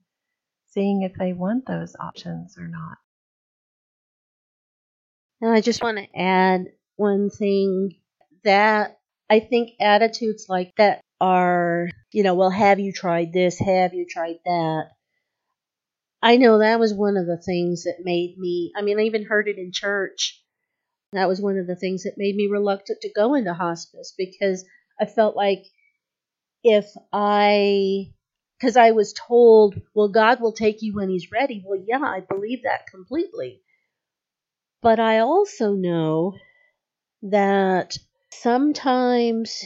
seeing 0.72 1.04
if 1.04 1.14
they 1.14 1.32
want 1.32 1.66
those 1.66 1.96
options 1.98 2.58
or 2.58 2.68
not. 2.68 2.98
And 5.40 5.52
I 5.52 5.62
just 5.62 5.82
want 5.82 5.98
to 5.98 6.08
add 6.20 6.68
one 6.98 7.30
thing 7.30 7.96
that 8.44 9.00
I 9.30 9.40
think 9.40 9.72
attitudes 9.80 10.48
like 10.50 10.74
that 10.78 11.02
are, 11.20 11.88
you 12.12 12.24
know, 12.24 12.36
well, 12.36 12.50
have 12.50 12.80
you 12.80 12.92
tried 12.92 13.34
this? 13.34 13.60
Have 13.60 13.94
you 13.94 14.06
tried 14.10 14.40
that? 14.46 14.90
I 16.22 16.38
know 16.38 16.60
that 16.60 16.80
was 16.80 16.94
one 16.94 17.18
of 17.18 17.26
the 17.26 17.42
things 17.42 17.84
that 17.84 18.04
made 18.04 18.38
me, 18.38 18.72
I 18.76 18.82
mean, 18.82 19.00
I 19.00 19.04
even 19.04 19.26
heard 19.26 19.48
it 19.48 19.58
in 19.58 19.72
church. 19.72 20.44
That 21.14 21.28
was 21.28 21.42
one 21.42 21.58
of 21.58 21.68
the 21.68 21.76
things 21.76 22.04
that 22.04 22.18
made 22.18 22.36
me 22.36 22.48
reluctant 22.48 23.02
to 23.02 23.12
go 23.14 23.34
into 23.34 23.54
hospice 23.54 24.14
because 24.18 24.64
I 25.00 25.06
felt 25.06 25.36
like 25.36 25.66
if 26.64 26.86
I 27.12 28.14
because 28.60 28.78
I 28.78 28.92
was 28.92 29.14
told, 29.14 29.82
well, 29.96 30.08
God 30.08 30.40
will 30.40 30.54
take 30.54 30.84
you 30.84 30.94
when 30.94 31.10
He's 31.10 31.32
ready. 31.32 31.64
Well, 31.66 31.82
yeah, 31.84 32.00
I 32.00 32.20
believe 32.20 32.64
that 32.64 32.86
completely. 32.86 33.62
But 34.84 35.00
I 35.00 35.20
also 35.20 35.74
know 35.74 36.36
that 37.24 37.98
sometimes, 38.42 39.64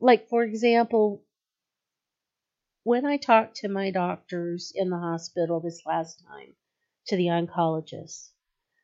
like 0.00 0.28
for 0.28 0.42
example, 0.42 1.22
when 2.82 3.04
I 3.04 3.18
talked 3.18 3.56
to 3.56 3.68
my 3.68 3.90
doctors 3.90 4.72
in 4.74 4.88
the 4.88 4.98
hospital 4.98 5.60
this 5.60 5.82
last 5.84 6.22
time, 6.26 6.54
to 7.08 7.16
the 7.16 7.26
oncologist, 7.26 8.30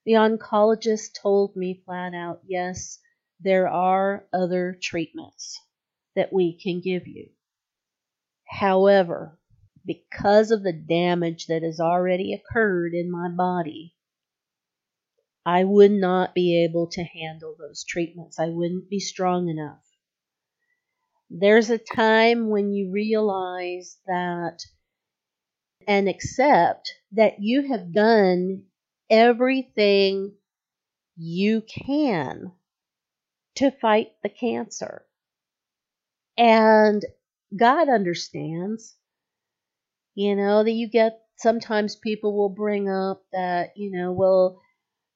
the 0.05 0.13
oncologist 0.13 1.15
told 1.21 1.57
me 1.57 1.83
flat 1.85 2.15
out, 2.15 2.41
yes, 2.47 2.99
there 3.41 3.69
are 3.69 4.27
other 4.33 4.79
treatments 4.83 5.59
that 6.15 6.33
we 6.33 6.59
can 6.61 6.81
give 6.81 7.07
you. 7.07 7.31
However, 8.47 9.39
because 9.87 10.51
of 10.51 10.63
the 10.63 10.75
damage 10.75 11.47
that 11.47 11.63
has 11.63 11.81
already 11.81 12.35
occurred 12.35 12.93
in 12.93 13.11
my 13.11 13.29
body, 13.29 13.95
I 15.45 15.65
would 15.65 15.91
not 15.91 16.35
be 16.35 16.65
able 16.65 16.87
to 16.89 17.03
handle 17.03 17.57
those 17.59 17.85
treatments. 17.85 18.39
I 18.39 18.47
wouldn't 18.47 18.89
be 18.89 19.01
strong 19.01 19.49
enough. 19.49 19.83
There's 21.31 21.71
a 21.71 21.79
time 21.79 22.49
when 22.49 22.73
you 22.73 22.91
realize 22.91 23.99
that 24.07 24.61
and 25.87 26.09
accept 26.09 26.93
that 27.13 27.41
you 27.41 27.69
have 27.69 27.93
done 27.93 28.65
everything 29.11 30.35
you 31.17 31.63
can 31.63 32.53
to 33.57 33.71
fight 33.71 34.13
the 34.23 34.29
cancer. 34.29 35.05
And 36.37 37.05
God 37.57 37.89
understands. 37.89 38.97
You 40.15 40.37
know, 40.37 40.63
that 40.63 40.73
you 40.73 40.89
get 40.89 41.21
sometimes 41.37 41.97
people 41.97 42.37
will 42.37 42.51
bring 42.51 42.89
up 42.89 43.25
that, 43.33 43.73
you 43.77 43.91
know, 43.91 44.13
well, 44.13 44.61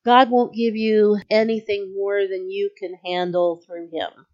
God 0.07 0.31
won't 0.31 0.55
give 0.55 0.77
you 0.77 1.19
anything 1.29 1.93
more 1.95 2.29
than 2.29 2.51
you 2.51 2.71
can 2.79 2.95
handle 3.05 3.61
through 3.67 3.91
Him. 3.93 4.27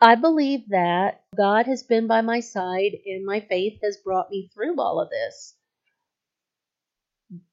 I 0.00 0.16
believe 0.16 0.70
that 0.70 1.22
God 1.36 1.66
has 1.66 1.82
been 1.82 2.06
by 2.06 2.22
my 2.22 2.40
side 2.40 2.92
and 3.06 3.26
my 3.26 3.40
faith 3.40 3.78
has 3.84 3.98
brought 3.98 4.30
me 4.30 4.50
through 4.54 4.80
all 4.80 5.00
of 5.00 5.10
this. 5.10 5.54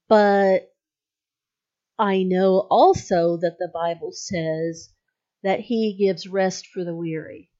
But 0.08 0.72
I 1.98 2.22
know 2.24 2.66
also 2.70 3.36
that 3.36 3.58
the 3.58 3.70
Bible 3.72 4.12
says 4.12 4.88
that 5.42 5.60
He 5.60 5.96
gives 5.98 6.26
rest 6.26 6.68
for 6.68 6.82
the 6.82 6.96
weary 6.96 7.50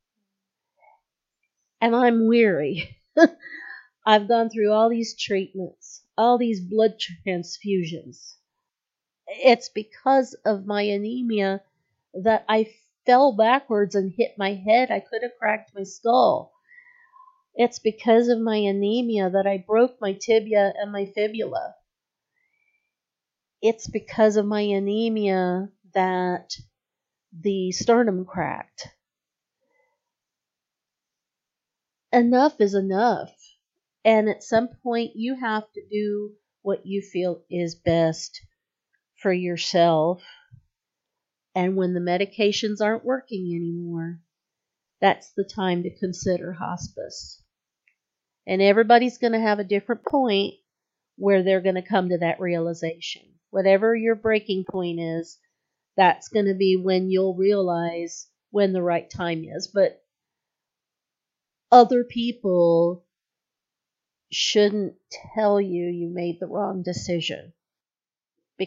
and 1.82 1.96
I'm 1.96 2.26
weary. 2.28 2.96
I've 4.06 4.28
gone 4.28 4.48
through 4.48 4.72
all 4.72 4.88
these 4.88 5.20
treatments, 5.20 6.02
all 6.16 6.38
these 6.38 6.60
blood 6.60 6.92
transfusions. 7.26 8.36
It's 9.36 9.68
because 9.68 10.34
of 10.44 10.66
my 10.66 10.82
anemia 10.82 11.62
that 12.14 12.44
I 12.48 12.72
fell 13.06 13.32
backwards 13.36 13.94
and 13.94 14.12
hit 14.12 14.32
my 14.38 14.54
head. 14.54 14.90
I 14.90 15.00
could 15.00 15.22
have 15.22 15.38
cracked 15.38 15.74
my 15.74 15.84
skull. 15.84 16.52
It's 17.54 17.78
because 17.78 18.28
of 18.28 18.40
my 18.40 18.56
anemia 18.56 19.30
that 19.30 19.46
I 19.46 19.58
broke 19.58 20.00
my 20.00 20.14
tibia 20.14 20.72
and 20.76 20.92
my 20.92 21.06
fibula. 21.06 21.74
It's 23.60 23.86
because 23.86 24.36
of 24.36 24.46
my 24.46 24.62
anemia 24.62 25.68
that 25.94 26.54
the 27.32 27.72
sternum 27.72 28.24
cracked. 28.24 28.88
enough 32.12 32.60
is 32.60 32.74
enough. 32.74 33.32
And 34.04 34.28
at 34.28 34.42
some 34.42 34.68
point, 34.82 35.12
you 35.14 35.36
have 35.36 35.64
to 35.72 35.82
do 35.90 36.32
what 36.62 36.84
you 36.84 37.02
feel 37.02 37.42
is 37.50 37.74
best 37.74 38.40
for 39.22 39.32
yourself. 39.32 40.22
And 41.54 41.76
when 41.76 41.94
the 41.94 42.00
medications 42.00 42.80
aren't 42.80 43.04
working 43.04 43.52
anymore, 43.54 44.20
that's 45.00 45.32
the 45.37 45.44
time 45.44 45.85
to 45.85 45.98
consider 45.98 46.52
hospice. 46.52 47.42
And 48.46 48.61
everybody's 48.61 49.18
going 49.18 49.35
to 49.35 49.40
have 49.40 49.58
a 49.58 49.64
different 49.64 50.04
point 50.04 50.54
where 51.16 51.42
they're 51.42 51.61
going 51.61 51.76
to 51.76 51.82
come 51.82 52.08
to 52.08 52.18
that 52.18 52.40
realization. 52.40 53.22
Whatever 53.50 53.94
your 53.94 54.14
breaking 54.16 54.64
point 54.68 54.98
is, 54.98 55.38
that's 55.96 56.28
going 56.28 56.46
to 56.46 56.54
be 56.54 56.76
when 56.76 57.11
you'll 57.11 57.37
realize 57.37 58.26
when 58.50 58.72
the 58.72 58.82
right 58.82 59.08
time 59.08 59.44
is. 59.44 59.70
But 59.72 60.02
other 61.70 62.02
people 62.02 63.04
shouldn't 64.30 64.94
tell 65.35 65.61
you 65.61 65.87
you 65.87 66.08
made 66.08 66.40
the 66.40 66.46
wrong 66.46 66.82
decision 66.82 67.52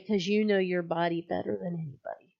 because 0.03 0.27
you 0.27 0.45
know 0.45 0.57
your 0.57 0.83
body 0.83 1.25
better 1.27 1.57
than 1.61 1.73
anybody. 1.73 2.35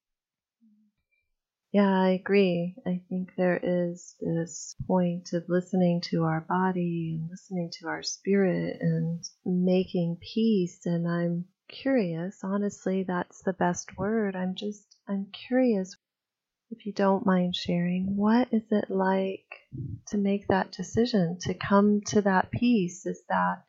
Yeah, 1.72 1.90
I 1.90 2.10
agree. 2.12 2.76
I 2.88 3.02
think 3.10 3.32
there 3.36 3.60
is 3.62 4.16
this 4.22 4.76
point 4.88 5.34
of 5.34 5.44
listening 5.50 6.02
to 6.06 6.24
our 6.24 6.40
body 6.40 7.18
and 7.20 7.30
listening 7.30 7.70
to 7.80 7.88
our 7.88 8.02
spirit 8.02 8.78
and 8.80 9.22
making 9.46 10.20
peace. 10.22 10.86
And 10.86 11.06
I'm 11.06 11.46
curious, 11.68 12.40
honestly, 12.44 13.04
that's 13.04 13.42
the 13.44 13.52
best 13.52 13.98
word. 13.98 14.38
I'm 14.38 14.56
just, 14.56 14.96
I'm 15.10 15.28
curious 15.48 15.98
if 16.72 16.86
you 16.86 16.94
don't 16.94 17.26
mind 17.26 17.56
sharing, 17.56 18.16
what 18.16 18.54
is 18.54 18.64
it 18.72 18.90
like 18.90 19.46
to 20.08 20.18
make 20.18 20.48
that 20.48 20.72
decision, 20.72 21.38
to 21.42 21.54
come 21.54 22.02
to 22.08 22.22
that 22.22 22.52
peace? 22.52 23.06
Is 23.06 23.22
that 23.30 23.64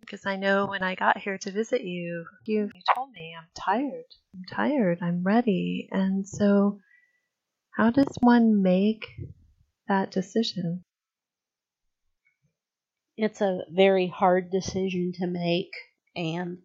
because 0.00 0.26
I 0.26 0.36
know 0.36 0.66
when 0.66 0.82
I 0.82 0.94
got 0.94 1.18
here 1.18 1.38
to 1.38 1.50
visit 1.50 1.82
you, 1.82 2.26
you, 2.46 2.70
told 2.94 3.12
me 3.12 3.34
I'm 3.38 3.48
tired. 3.54 4.04
I'm 4.34 4.44
tired. 4.50 4.98
I'm 5.02 5.22
ready. 5.22 5.88
And 5.92 6.26
so, 6.26 6.80
how 7.70 7.90
does 7.90 8.16
one 8.20 8.62
make 8.62 9.06
that 9.88 10.10
decision? 10.10 10.84
It's 13.16 13.40
a 13.40 13.64
very 13.70 14.06
hard 14.06 14.50
decision 14.50 15.12
to 15.18 15.26
make. 15.26 15.72
And 16.16 16.58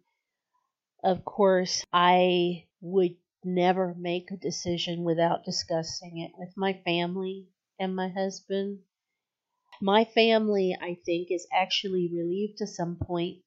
of 1.04 1.24
course, 1.24 1.86
I 1.94 2.66
would 2.82 3.16
never 3.44 3.94
make 3.94 4.32
a 4.32 4.38
decision 4.38 5.04
without 5.04 5.46
discussing 5.46 6.18
it 6.18 6.32
with 6.36 6.50
my 6.58 6.82
family 6.84 7.48
and 7.80 7.96
my 7.96 8.10
husband. 8.10 8.80
My 9.82 10.06
family, 10.06 10.76
I 10.80 10.98
think, 11.06 11.32
is 11.32 11.48
actually 11.52 12.10
relieved 12.14 12.58
to 12.60 12.68
some 12.68 12.96
point 12.96 13.40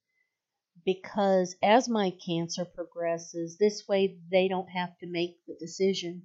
because 0.84 1.56
as 1.62 1.88
my 1.88 2.10
cancer 2.24 2.64
progresses, 2.64 3.58
this 3.58 3.86
way 3.88 4.18
they 4.30 4.48
don't 4.48 4.68
have 4.68 4.96
to 4.98 5.06
make 5.06 5.38
the 5.46 5.54
decision. 5.58 6.22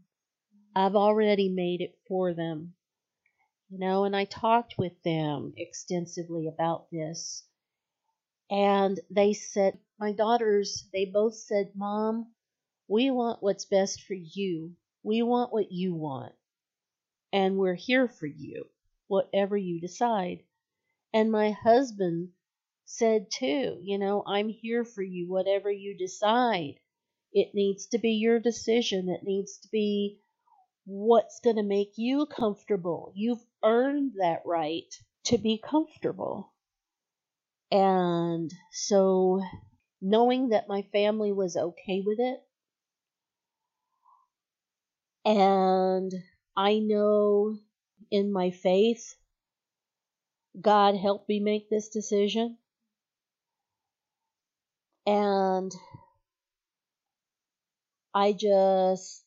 I've 0.75 0.95
already 0.95 1.49
made 1.49 1.81
it 1.81 1.97
for 2.07 2.33
them. 2.33 2.73
You 3.69 3.79
know, 3.79 4.03
and 4.03 4.15
I 4.15 4.25
talked 4.25 4.75
with 4.77 5.01
them 5.03 5.53
extensively 5.57 6.47
about 6.47 6.91
this. 6.91 7.43
And 8.49 8.99
they 9.09 9.33
said, 9.33 9.79
my 9.99 10.11
daughters, 10.11 10.87
they 10.93 11.05
both 11.05 11.35
said, 11.35 11.71
Mom, 11.75 12.33
we 12.87 13.09
want 13.09 13.41
what's 13.41 13.65
best 13.65 14.03
for 14.03 14.13
you. 14.13 14.75
We 15.01 15.23
want 15.23 15.51
what 15.51 15.71
you 15.71 15.95
want. 15.95 16.33
And 17.31 17.57
we're 17.57 17.73
here 17.73 18.07
for 18.07 18.27
you, 18.27 18.67
whatever 19.13 19.55
you 19.55 19.79
decide. 19.79 20.39
And 21.13 21.31
my 21.31 21.51
husband 21.51 22.29
said 22.85 23.27
too, 23.31 23.79
you 23.83 23.99
know, 23.99 24.23
I'm 24.25 24.49
here 24.49 24.83
for 24.83 25.03
you, 25.03 25.29
whatever 25.29 25.71
you 25.71 25.95
decide. 25.95 26.79
It 27.31 27.53
needs 27.53 27.85
to 27.89 27.99
be 27.99 28.13
your 28.13 28.39
decision. 28.39 29.09
It 29.09 29.23
needs 29.23 29.59
to 29.59 29.67
be 29.71 30.19
what's 30.85 31.39
going 31.41 31.57
to 31.57 31.63
make 31.63 31.93
you 31.95 32.25
comfortable. 32.25 33.13
You've 33.15 33.45
earned 33.63 34.13
that 34.19 34.41
right 34.45 34.91
to 35.25 35.37
be 35.37 35.61
comfortable. 35.63 36.51
And 37.71 38.51
so, 38.71 39.43
knowing 40.01 40.49
that 40.49 40.67
my 40.67 40.81
family 40.91 41.31
was 41.31 41.55
okay 41.55 42.01
with 42.03 42.19
it, 42.19 42.39
and 45.25 46.11
I 46.57 46.79
know 46.79 47.57
in 48.13 48.31
my 48.31 48.51
faith, 48.51 49.15
God 50.61 50.95
helped 50.95 51.27
me 51.27 51.39
make 51.39 51.67
this 51.67 51.89
decision. 51.89 52.59
And 55.07 55.73
I 58.13 58.33
just 58.33 59.25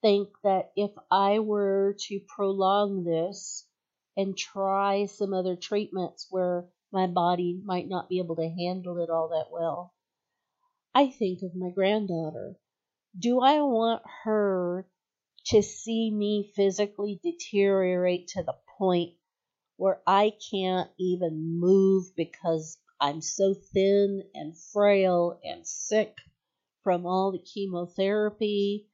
think 0.00 0.30
that 0.42 0.72
if 0.74 0.90
I 1.10 1.40
were 1.40 1.94
to 2.08 2.20
prolong 2.34 3.04
this 3.04 3.66
and 4.16 4.36
try 4.36 5.04
some 5.04 5.34
other 5.34 5.54
treatments 5.54 6.26
where 6.30 6.64
my 6.92 7.06
body 7.06 7.60
might 7.62 7.90
not 7.90 8.08
be 8.08 8.20
able 8.20 8.36
to 8.36 8.48
handle 8.48 9.02
it 9.02 9.10
all 9.10 9.28
that 9.28 9.52
well, 9.52 9.92
I 10.94 11.08
think 11.10 11.42
of 11.42 11.54
my 11.54 11.68
granddaughter. 11.68 12.56
Do 13.18 13.40
I 13.40 13.60
want 13.60 14.02
her 14.24 14.86
to 15.46 15.62
see 15.62 16.10
me 16.10 16.52
physically 16.54 17.20
deteriorate 17.22 18.28
to 18.28 18.42
the 18.42 18.54
point 18.78 19.14
where 19.76 20.00
I 20.06 20.32
can't 20.50 20.90
even 20.98 21.58
move 21.58 22.14
because 22.16 22.78
I'm 23.00 23.20
so 23.20 23.54
thin 23.54 24.22
and 24.34 24.56
frail 24.72 25.40
and 25.42 25.66
sick 25.66 26.16
from 26.84 27.06
all 27.06 27.32
the 27.32 27.38
chemotherapy, 27.38 28.86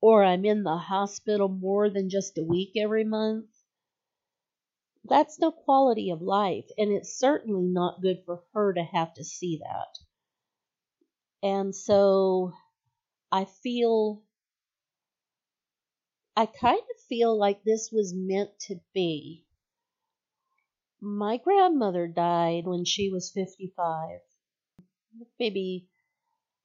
or 0.00 0.24
I'm 0.24 0.44
in 0.44 0.62
the 0.62 0.76
hospital 0.76 1.48
more 1.48 1.90
than 1.90 2.08
just 2.08 2.38
a 2.38 2.42
week 2.42 2.72
every 2.76 3.04
month. 3.04 3.46
That's 5.04 5.38
no 5.38 5.50
quality 5.50 6.10
of 6.10 6.22
life, 6.22 6.66
and 6.78 6.92
it's 6.92 7.18
certainly 7.18 7.66
not 7.66 8.00
good 8.00 8.22
for 8.24 8.42
her 8.54 8.72
to 8.72 8.82
have 8.82 9.12
to 9.14 9.24
see 9.24 9.60
that. 9.62 9.98
And 11.46 11.74
so 11.74 12.52
I 13.32 13.46
feel, 13.46 14.22
I 16.36 16.46
kind 16.46 16.78
of 16.80 17.02
feel 17.08 17.36
like 17.38 17.62
this 17.62 17.90
was 17.92 18.14
meant 18.14 18.58
to 18.68 18.80
be. 18.94 19.46
My 21.00 21.38
grandmother 21.38 22.06
died 22.08 22.66
when 22.66 22.84
she 22.84 23.10
was 23.10 23.30
55. 23.32 24.20
Maybe 25.38 25.88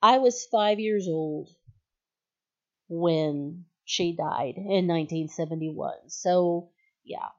I 0.02 0.20
was 0.20 0.46
five 0.46 0.80
years 0.80 1.08
old 1.08 1.50
when 2.90 3.66
she 3.86 4.14
died 4.14 4.58
in 4.58 4.88
1971. 4.88 6.10
So, 6.10 6.72
yeah. 7.04 7.30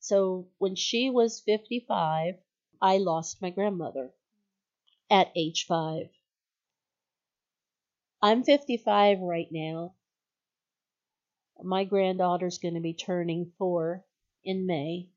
So, 0.00 0.48
when 0.58 0.76
she 0.76 1.10
was 1.10 1.40
55, 1.40 2.36
I 2.80 2.98
lost 2.98 3.42
my 3.42 3.50
grandmother 3.50 4.12
at 5.10 5.32
age 5.36 5.66
five. 5.66 6.10
I'm 8.22 8.44
55 8.44 9.20
right 9.20 9.48
now. 9.50 9.95
My 11.62 11.84
granddaughter's 11.84 12.58
going 12.58 12.74
to 12.74 12.80
be 12.80 12.94
turning 12.94 13.52
four 13.58 14.04
in 14.44 14.66
May. 14.66 15.08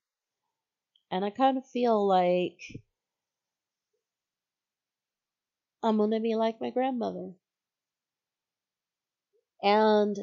And 1.12 1.26
I 1.26 1.30
kind 1.30 1.58
of 1.58 1.66
feel 1.66 2.08
like 2.08 2.60
I'm 5.82 5.98
going 5.98 6.12
to 6.12 6.20
be 6.20 6.36
like 6.36 6.62
my 6.62 6.70
grandmother. 6.70 7.34
And 9.62 10.18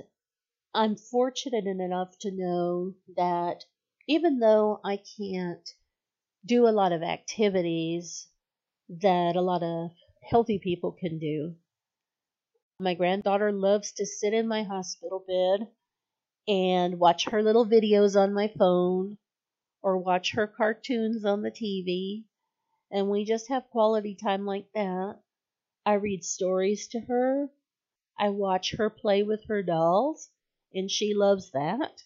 I'm 0.75 0.97
fortunate 0.97 1.67
enough 1.67 2.19
to 2.21 2.31
know 2.31 2.95
that 3.17 3.65
even 4.07 4.39
though 4.39 4.81
I 4.85 5.01
can't 5.19 5.69
do 6.45 6.67
a 6.67 6.71
lot 6.71 6.93
of 6.93 7.03
activities 7.03 8.29
that 8.89 9.37
a 9.37 9.41
lot 9.41 9.63
of 9.63 9.91
healthy 10.23 10.59
people 10.59 10.93
can 10.93 11.19
do, 11.19 11.57
my 12.79 12.95
granddaughter 12.95 13.53
loves 13.53 13.93
to 13.93 14.07
sit 14.07 14.35
in 14.35 14.47
my 14.47 14.63
hospital 14.63 15.25
bed 15.27 15.69
and 16.49 16.99
watch 16.99 17.27
her 17.27 17.43
little 17.43 17.67
videos 17.67 18.21
on 18.21 18.33
my 18.35 18.49
phone 18.49 19.19
or 19.83 19.99
watch 19.99 20.33
her 20.33 20.47
cartoons 20.47 21.25
on 21.25 21.43
the 21.43 21.51
TV. 21.51 22.25
And 22.91 23.11
we 23.11 23.25
just 23.25 23.49
have 23.49 23.71
quality 23.71 24.15
time 24.15 24.47
like 24.47 24.73
that. 24.75 25.21
I 25.85 25.95
read 25.95 26.25
stories 26.25 26.89
to 26.89 27.01
her. 27.01 27.51
I 28.19 28.31
watch 28.31 28.73
her 28.77 28.91
play 28.91 29.23
with 29.23 29.45
her 29.49 29.63
dolls, 29.63 30.31
and 30.75 30.91
she 30.91 31.15
loves 31.15 31.51
that. 31.53 32.03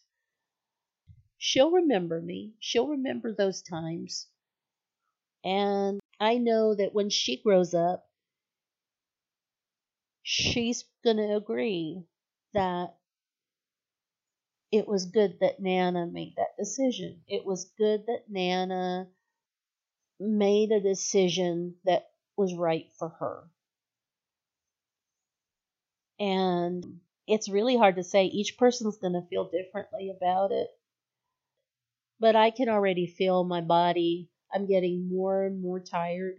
She'll 1.39 1.71
remember 1.71 2.21
me. 2.21 2.55
She'll 2.61 2.89
remember 2.89 3.33
those 3.33 3.63
times. 3.63 4.29
And 5.45 6.01
I 6.21 6.37
know 6.39 6.75
that 6.75 6.93
when 6.93 7.09
she 7.09 7.37
grows 7.43 7.73
up, 7.73 8.07
she's 10.23 10.85
going 11.03 11.17
to 11.17 11.37
agree 11.37 12.05
that 12.53 12.97
it 14.73 14.87
was 14.87 15.07
good 15.07 15.39
that 15.41 15.61
Nana 15.61 16.07
made 16.07 16.35
that 16.37 16.57
decision. 16.59 17.23
It 17.27 17.45
was 17.45 17.73
good 17.77 18.07
that 18.07 18.25
Nana 18.29 19.09
made 20.21 20.71
a 20.71 20.81
decision 20.81 21.75
that 21.85 22.11
was 22.37 22.55
right 22.55 22.87
for 22.99 23.09
her. 23.09 23.51
And 26.21 27.01
it's 27.27 27.49
really 27.49 27.77
hard 27.77 27.97
to 27.97 28.05
say. 28.05 28.27
Each 28.27 28.57
person's 28.59 28.99
going 28.99 29.15
to 29.15 29.27
feel 29.29 29.51
differently 29.51 30.11
about 30.15 30.53
it. 30.53 30.69
But 32.21 32.37
I 32.37 32.51
can 32.51 32.69
already 32.69 33.07
feel 33.07 33.43
my 33.45 33.63
body. 33.63 34.29
I'm 34.53 34.67
getting 34.67 35.09
more 35.09 35.45
and 35.45 35.61
more 35.63 35.81
tired. 35.81 36.37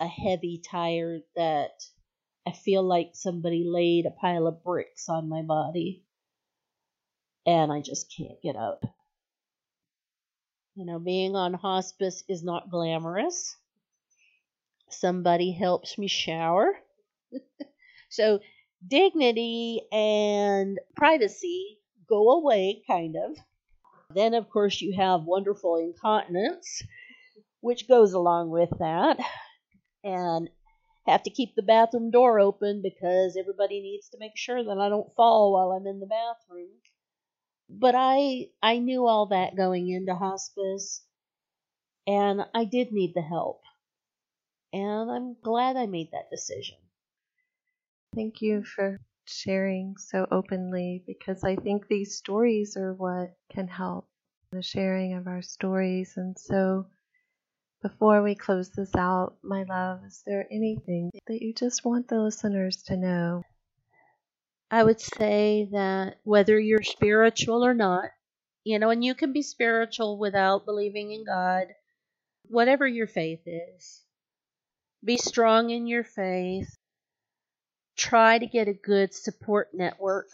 A 0.00 0.06
heavy 0.06 0.58
tired 0.58 1.22
that 1.36 1.82
I 2.46 2.52
feel 2.52 2.82
like 2.82 3.10
somebody 3.14 3.64
laid 3.64 4.06
a 4.06 4.10
pile 4.10 4.46
of 4.46 4.64
bricks 4.64 5.08
on 5.08 5.28
my 5.28 5.42
body 5.42 6.05
and 7.46 7.72
I 7.72 7.80
just 7.80 8.12
can't 8.14 8.42
get 8.42 8.56
up. 8.56 8.84
You 10.74 10.84
know, 10.84 10.98
being 10.98 11.36
on 11.36 11.54
hospice 11.54 12.22
is 12.28 12.42
not 12.42 12.70
glamorous. 12.70 13.56
Somebody 14.90 15.52
helps 15.52 15.96
me 15.96 16.08
shower. 16.08 16.74
so, 18.10 18.40
dignity 18.86 19.82
and 19.90 20.78
privacy 20.96 21.78
go 22.08 22.32
away, 22.32 22.82
kind 22.86 23.16
of. 23.16 23.36
Then, 24.14 24.34
of 24.34 24.50
course, 24.50 24.80
you 24.80 24.94
have 24.96 25.22
wonderful 25.22 25.76
incontinence, 25.76 26.82
which 27.60 27.88
goes 27.88 28.12
along 28.12 28.50
with 28.50 28.70
that. 28.78 29.18
And 30.04 30.50
have 31.06 31.22
to 31.22 31.30
keep 31.30 31.54
the 31.54 31.62
bathroom 31.62 32.10
door 32.10 32.38
open 32.40 32.82
because 32.82 33.36
everybody 33.38 33.80
needs 33.80 34.08
to 34.10 34.18
make 34.18 34.36
sure 34.36 34.62
that 34.62 34.78
I 34.78 34.88
don't 34.88 35.14
fall 35.16 35.52
while 35.52 35.72
I'm 35.72 35.86
in 35.86 36.00
the 36.00 36.06
bathroom 36.06 36.68
but 37.68 37.94
I 37.96 38.50
I 38.62 38.78
knew 38.78 39.06
all 39.06 39.26
that 39.26 39.56
going 39.56 39.88
into 39.88 40.14
hospice 40.14 41.02
and 42.06 42.42
I 42.54 42.64
did 42.64 42.92
need 42.92 43.14
the 43.14 43.22
help. 43.22 43.62
And 44.72 45.10
I'm 45.10 45.36
glad 45.42 45.76
I 45.76 45.86
made 45.86 46.10
that 46.12 46.30
decision. 46.30 46.76
Thank 48.14 48.40
you 48.40 48.64
for 48.64 48.98
sharing 49.26 49.96
so 49.96 50.26
openly 50.30 51.02
because 51.06 51.42
I 51.44 51.56
think 51.56 51.88
these 51.88 52.16
stories 52.16 52.76
are 52.76 52.94
what 52.94 53.36
can 53.50 53.68
help 53.68 54.08
the 54.52 54.62
sharing 54.62 55.14
of 55.14 55.26
our 55.26 55.42
stories. 55.42 56.16
And 56.16 56.38
so, 56.38 56.86
before 57.82 58.22
we 58.22 58.34
close 58.34 58.70
this 58.70 58.94
out, 58.94 59.36
my 59.42 59.64
love, 59.64 60.04
is 60.04 60.22
there 60.26 60.46
anything 60.50 61.10
that 61.26 61.42
you 61.42 61.52
just 61.52 61.84
want 61.84 62.08
the 62.08 62.20
listeners 62.20 62.82
to 62.84 62.96
know? 62.96 63.42
I 64.70 64.82
would 64.82 65.00
say 65.00 65.68
that 65.72 66.18
whether 66.24 66.58
you're 66.58 66.82
spiritual 66.82 67.64
or 67.64 67.74
not, 67.74 68.10
you 68.64 68.78
know, 68.78 68.90
and 68.90 69.04
you 69.04 69.14
can 69.14 69.32
be 69.32 69.42
spiritual 69.42 70.18
without 70.18 70.66
believing 70.66 71.12
in 71.12 71.24
God, 71.24 71.68
whatever 72.48 72.86
your 72.86 73.06
faith 73.06 73.42
is, 73.46 74.02
be 75.04 75.16
strong 75.16 75.70
in 75.70 75.86
your 75.86 76.04
faith. 76.04 76.74
Try 77.96 78.38
to 78.38 78.46
get 78.46 78.68
a 78.68 78.74
good 78.74 79.14
support 79.14 79.68
network. 79.72 80.28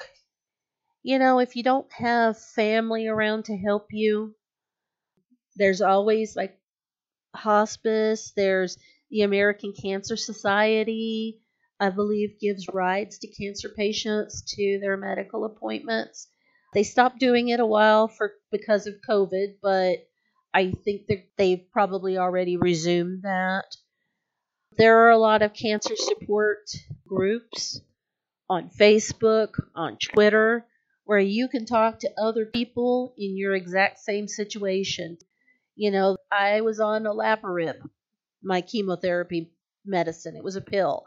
You 1.03 1.19
know, 1.19 1.39
if 1.41 1.57
you 1.57 1.63
don't 1.63 1.93
have 1.93 2.39
family 2.39 3.09
around 3.09 3.47
to 3.47 3.57
help 3.57 3.89
you, 3.91 4.35
there's 5.57 5.83
always 5.83 6.37
like 6.37 6.59
hospice, 7.37 8.33
there's 8.37 8.79
the 9.11 9.23
American 9.23 9.75
Cancer 9.75 10.17
Society, 10.17 11.42
I 11.83 11.91
believe 11.91 12.39
gives 12.39 12.69
rides 12.73 13.19
to 13.19 13.27
cancer 13.27 13.69
patients 13.69 14.43
to 14.55 14.79
their 14.81 14.97
medical 14.97 15.45
appointments. 15.45 16.29
They 16.75 16.85
stopped 16.85 17.19
doing 17.19 17.49
it 17.49 17.59
a 17.59 17.67
while 17.67 18.07
for 18.07 18.35
because 18.53 18.87
of 18.87 19.01
COVID, 19.11 19.57
but 19.61 19.97
I 20.55 20.71
think 20.85 21.09
that 21.09 21.25
they've 21.37 21.69
probably 21.73 22.19
already 22.19 22.57
resumed 22.57 23.23
that. 23.23 23.65
There 24.77 24.97
are 24.99 25.11
a 25.11 25.19
lot 25.19 25.43
of 25.43 25.55
cancer 25.55 25.97
support 25.97 26.71
groups 27.05 27.81
on 28.49 28.71
Facebook, 28.71 29.55
on 29.75 29.99
Twitter, 29.99 30.65
where 31.03 31.19
you 31.19 31.49
can 31.49 31.67
talk 31.67 31.99
to 31.99 32.11
other 32.17 32.47
people 32.47 33.13
in 33.19 33.37
your 33.37 33.57
exact 33.57 33.99
same 33.99 34.29
situation. 34.29 35.19
You 35.75 35.91
know, 35.91 36.17
I 36.31 36.61
was 36.61 36.79
on 36.79 37.07
a 37.07 37.11
olaparib, 37.11 37.81
my 38.41 38.61
chemotherapy 38.61 39.51
medicine. 39.85 40.37
It 40.37 40.45
was 40.45 40.55
a 40.55 40.61
pill. 40.61 41.07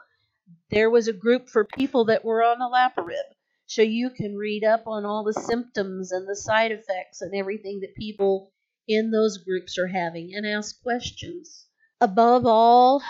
There 0.70 0.90
was 0.90 1.08
a 1.08 1.14
group 1.14 1.50
for 1.50 1.66
people 1.66 2.06
that 2.06 2.26
were 2.26 2.44
on 2.44 2.60
olaparib. 2.60 3.36
So 3.68 3.82
you 3.82 4.12
can 4.12 4.36
read 4.36 4.64
up 4.64 4.88
on 4.88 5.06
all 5.06 5.24
the 5.24 5.34
symptoms 5.34 6.12
and 6.12 6.28
the 6.28 6.36
side 6.36 6.72
effects 6.72 7.22
and 7.22 7.34
everything 7.34 7.80
that 7.80 7.96
people 7.96 8.54
in 8.88 9.10
those 9.12 9.40
groups 9.40 9.78
are 9.80 9.88
having 9.88 10.36
and 10.36 10.46
ask 10.46 10.82
questions. 10.84 11.68
Above 12.00 12.46
all, 12.46 13.02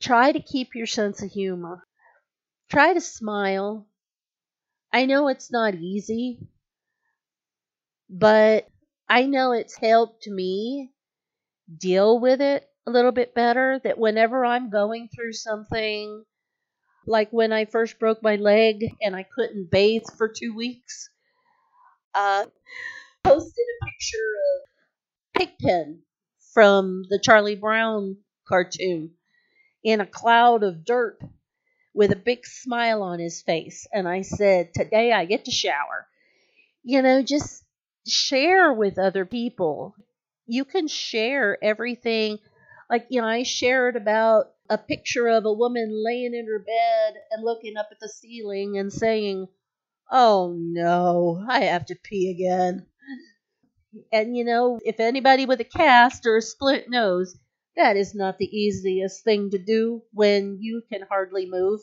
try 0.00 0.32
to 0.32 0.40
keep 0.40 0.74
your 0.74 0.86
sense 0.86 1.22
of 1.22 1.30
humor. 1.30 1.86
Try 2.70 2.92
to 2.92 3.00
smile. 3.00 3.88
I 4.92 5.06
know 5.06 5.28
it's 5.28 5.50
not 5.50 5.74
easy, 5.74 6.40
but 8.10 8.68
I 9.08 9.24
know 9.26 9.52
it's 9.52 9.76
helped 9.76 10.26
me 10.26 10.92
deal 11.78 12.18
with 12.18 12.40
it 12.40 12.68
a 12.86 12.90
little 12.90 13.12
bit 13.12 13.34
better. 13.34 13.80
That 13.84 13.98
whenever 13.98 14.44
I'm 14.44 14.70
going 14.70 15.08
through 15.14 15.32
something, 15.34 16.24
like 17.06 17.30
when 17.32 17.52
I 17.52 17.64
first 17.66 17.98
broke 17.98 18.22
my 18.22 18.36
leg 18.36 18.84
and 19.02 19.16
I 19.16 19.24
couldn't 19.24 19.70
bathe 19.70 20.04
for 20.16 20.28
two 20.28 20.54
weeks, 20.54 21.10
uh, 22.14 22.46
posted 23.24 23.64
a 23.82 23.86
picture 23.86 24.34
of 24.54 24.68
Pigpen 25.40 26.02
from 26.54 27.04
the 27.10 27.20
Charlie 27.22 27.56
Brown 27.56 28.18
cartoon 28.48 29.12
in 29.84 30.00
a 30.00 30.06
cloud 30.06 30.62
of 30.64 30.84
dirt 30.84 31.20
with 31.94 32.12
a 32.12 32.16
big 32.16 32.46
smile 32.46 33.02
on 33.02 33.18
his 33.20 33.42
face. 33.42 33.86
And 33.92 34.08
I 34.08 34.22
said, 34.22 34.74
Today 34.74 35.12
I 35.12 35.24
get 35.26 35.46
to 35.46 35.50
shower. 35.50 36.06
You 36.84 37.02
know, 37.02 37.22
just 37.22 37.64
share 38.06 38.72
with 38.72 38.98
other 38.98 39.26
people. 39.26 39.94
You 40.46 40.64
can 40.64 40.88
share 40.88 41.62
everything. 41.62 42.38
Like, 42.90 43.06
you 43.10 43.20
know, 43.20 43.26
I 43.28 43.42
shared 43.42 43.96
about 43.96 44.52
a 44.68 44.78
picture 44.78 45.28
of 45.28 45.44
a 45.44 45.52
woman 45.52 45.90
laying 46.04 46.34
in 46.34 46.46
her 46.46 46.58
bed 46.58 47.14
and 47.30 47.44
looking 47.44 47.76
up 47.76 47.88
at 47.92 48.00
the 48.00 48.08
ceiling 48.08 48.78
and 48.78 48.92
saying, 48.92 49.48
Oh 50.10 50.54
no, 50.56 51.44
I 51.48 51.64
have 51.64 51.86
to 51.86 51.96
pee 51.96 52.30
again. 52.30 52.86
And 54.12 54.36
you 54.36 54.44
know, 54.44 54.80
if 54.84 55.00
anybody 55.00 55.46
with 55.46 55.60
a 55.60 55.64
cast 55.64 56.26
or 56.26 56.36
a 56.36 56.42
split 56.42 56.88
nose, 56.90 57.38
that 57.76 57.96
is 57.96 58.14
not 58.14 58.38
the 58.38 58.46
easiest 58.56 59.22
thing 59.24 59.50
to 59.50 59.58
do 59.58 60.02
when 60.12 60.58
you 60.60 60.82
can 60.90 61.02
hardly 61.02 61.46
move 61.46 61.80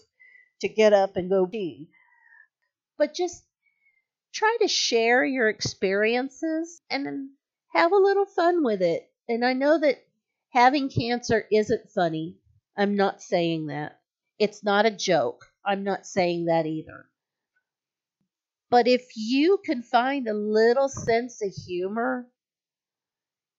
to 0.62 0.68
get 0.68 0.94
up 0.94 1.16
and 1.18 1.30
go 1.30 1.46
pee. 1.48 1.90
But 2.98 3.14
just 3.14 3.46
try 4.34 4.58
to 4.62 4.68
share 4.68 5.24
your 5.26 5.50
experiences 5.50 6.82
and 6.90 7.32
have 7.74 7.92
a 7.92 7.98
little 7.98 8.26
fun 8.26 8.64
with 8.64 8.82
it. 8.82 9.12
And 9.30 9.46
I 9.46 9.54
know 9.54 9.80
that 9.80 10.04
having 10.54 10.88
cancer 10.90 11.46
isn't 11.52 11.90
funny. 11.90 12.38
I'm 12.78 12.96
not 12.96 13.22
saying 13.22 13.68
that. 13.68 14.00
It's 14.40 14.64
not 14.64 14.86
a 14.86 14.92
joke. 14.92 15.46
I'm 15.66 15.84
not 15.84 16.06
saying 16.06 16.46
that 16.46 16.66
either. 16.66 17.10
But 18.70 18.88
if 18.88 19.06
you 19.16 19.60
can 19.64 19.82
find 19.82 20.28
a 20.28 20.34
little 20.34 20.90
sense 20.90 21.44
of 21.44 21.54
humor 21.54 22.28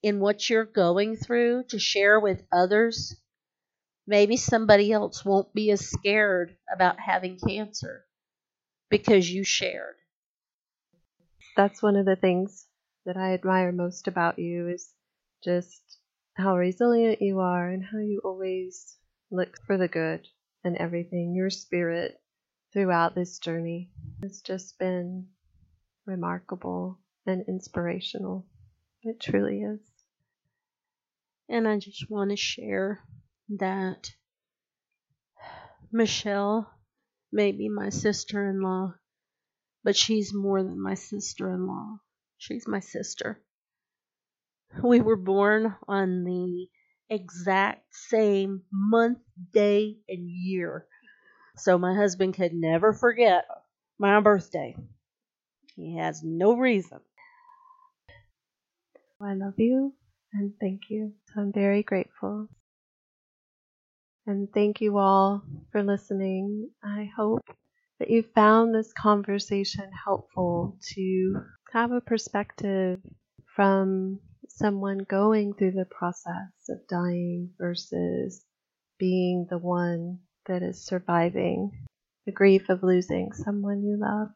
in 0.03 0.21
what 0.21 0.49
you're 0.49 0.65
going 0.65 1.17
through 1.17 1.65
to 1.71 1.79
share 1.79 2.21
with 2.21 2.45
others, 2.53 3.17
maybe 4.07 4.37
somebody 4.37 4.93
else 4.93 5.25
won't 5.25 5.53
be 5.53 5.71
as 5.71 5.89
scared 5.89 6.57
about 6.73 7.01
having 7.01 7.39
cancer 7.39 8.05
because 8.89 9.31
you 9.31 9.45
shared. 9.45 9.97
That's 11.57 11.83
one 11.83 11.97
of 11.97 12.07
the 12.07 12.17
things 12.17 12.67
that 13.05 13.17
I 13.17 13.35
admire 13.35 13.73
most 13.73 14.09
about 14.09 14.39
you 14.39 14.69
is 14.69 14.93
just 15.43 15.99
how 16.35 16.57
resilient 16.57 17.23
you 17.23 17.39
are 17.41 17.69
and 17.69 17.85
how 17.85 17.99
you 17.99 18.21
always 18.25 18.97
look 19.31 19.57
for 19.67 19.79
the 19.79 19.89
good 19.89 20.27
in 20.65 20.77
everything. 20.77 21.35
Your 21.35 21.51
spirit 21.51 22.21
throughout 22.73 23.15
this 23.15 23.39
journey 23.39 23.91
has 24.23 24.41
just 24.41 24.79
been 24.79 25.29
remarkable 26.07 26.99
and 27.27 27.45
inspirational. 27.47 28.47
It 29.03 29.21
truly 29.21 29.63
is. 29.63 29.81
And 31.49 31.69
I 31.69 31.79
just 31.79 32.11
want 32.11 32.31
to 32.31 32.37
share 32.37 33.01
that 33.59 34.11
Michelle 35.93 36.69
may 37.31 37.53
be 37.53 37.69
my 37.69 37.91
sister 37.91 38.49
in 38.49 38.61
law, 38.61 38.95
but 39.85 39.95
she's 39.95 40.35
more 40.35 40.63
than 40.63 40.83
my 40.83 40.95
sister 40.95 41.51
in 41.51 41.67
law. 41.67 41.99
She's 42.39 42.67
my 42.67 42.81
sister. 42.81 43.44
We 44.83 45.01
were 45.01 45.17
born 45.17 45.75
on 45.89 46.25
the 46.25 46.69
exact 47.09 47.95
same 47.95 48.63
month, 48.73 49.19
day, 49.53 49.99
and 50.09 50.29
year. 50.29 50.87
So 51.57 51.79
my 51.79 51.95
husband 51.95 52.35
could 52.35 52.53
never 52.53 52.93
forget 52.93 53.45
my 53.99 54.21
birthday. 54.21 54.77
He 55.77 55.97
has 55.97 56.23
no 56.23 56.57
reason. 56.57 57.01
I 59.21 59.35
love 59.35 59.55
you 59.59 59.95
and 60.33 60.53
thank 60.61 60.83
you. 60.91 61.13
I'm 61.37 61.53
very 61.53 61.83
grateful. 61.83 62.49
And 64.27 64.49
thank 64.53 64.81
you 64.81 64.99
all 64.99 65.43
for 65.71 65.83
listening. 65.83 66.71
I 66.83 67.11
hope 67.17 67.45
that 67.99 68.11
you 68.11 68.23
found 68.35 68.75
this 68.75 68.93
conversation 68.93 69.91
helpful 70.05 70.79
to 70.95 71.43
have 71.73 71.93
a 71.93 72.01
perspective 72.01 73.01
from 73.55 74.21
someone 74.57 74.99
going 75.09 75.55
through 75.55 75.73
the 75.73 75.87
process 75.87 76.53
of 76.69 76.79
dying 76.89 77.51
versus 77.59 78.45
being 78.99 79.47
the 79.51 79.59
one 79.59 80.19
that 80.47 80.63
is 80.63 80.85
surviving 80.85 81.71
the 82.27 82.33
grief 82.33 82.69
of 82.69 82.83
losing 82.83 83.33
someone 83.33 83.83
you 83.83 83.99
love. 83.99 84.29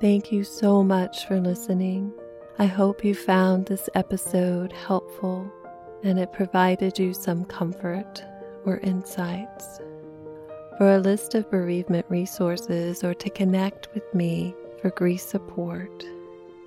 Thank 0.00 0.30
you 0.30 0.44
so 0.44 0.82
much 0.82 1.26
for 1.26 1.40
listening. 1.40 2.12
I 2.58 2.66
hope 2.66 3.04
you 3.04 3.14
found 3.14 3.66
this 3.66 3.88
episode 3.94 4.72
helpful 4.72 5.50
and 6.04 6.18
it 6.18 6.32
provided 6.32 6.98
you 6.98 7.12
some 7.12 7.44
comfort 7.44 8.24
or 8.64 8.78
insights. 8.78 9.80
For 10.78 10.94
a 10.94 11.00
list 11.00 11.34
of 11.34 11.50
bereavement 11.50 12.06
resources 12.08 13.02
or 13.02 13.12
to 13.12 13.30
connect 13.30 13.88
with 13.94 14.14
me 14.14 14.54
for 14.80 14.90
grief 14.90 15.20
support, 15.20 16.04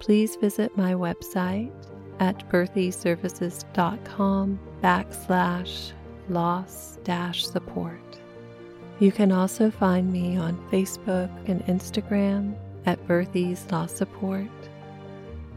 please 0.01 0.35
visit 0.35 0.75
my 0.75 0.95
website 0.95 1.71
at 2.19 2.49
birthyservices.com 2.49 4.59
backslash 4.83 5.93
loss 6.27 6.97
dash 7.05 7.45
support. 7.45 8.01
You 8.99 9.13
can 9.13 9.31
also 9.31 9.71
find 9.71 10.11
me 10.11 10.35
on 10.35 10.61
Facebook 10.69 11.31
and 11.47 11.65
Instagram 11.67 12.53
at 12.85 13.07
Birthy's 13.07 13.65
Loss 13.71 13.93
Support. 13.93 14.49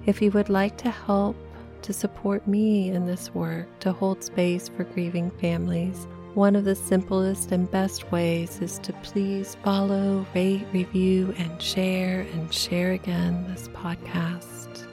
If 0.06 0.22
you 0.22 0.30
would 0.30 0.48
like 0.48 0.78
to 0.78 0.90
help 0.90 1.34
to 1.82 1.92
support 1.92 2.46
me 2.46 2.90
in 2.90 3.04
this 3.04 3.34
work 3.34 3.66
to 3.80 3.92
hold 3.92 4.22
space 4.22 4.68
for 4.68 4.84
grieving 4.84 5.32
families, 5.40 6.06
one 6.34 6.56
of 6.56 6.64
the 6.64 6.74
simplest 6.74 7.52
and 7.52 7.70
best 7.70 8.10
ways 8.10 8.60
is 8.60 8.78
to 8.80 8.92
please 9.04 9.56
follow, 9.62 10.26
rate, 10.34 10.66
review, 10.72 11.32
and 11.38 11.62
share, 11.62 12.22
and 12.32 12.52
share 12.52 12.92
again 12.92 13.46
this 13.48 13.68
podcast. 13.68 14.86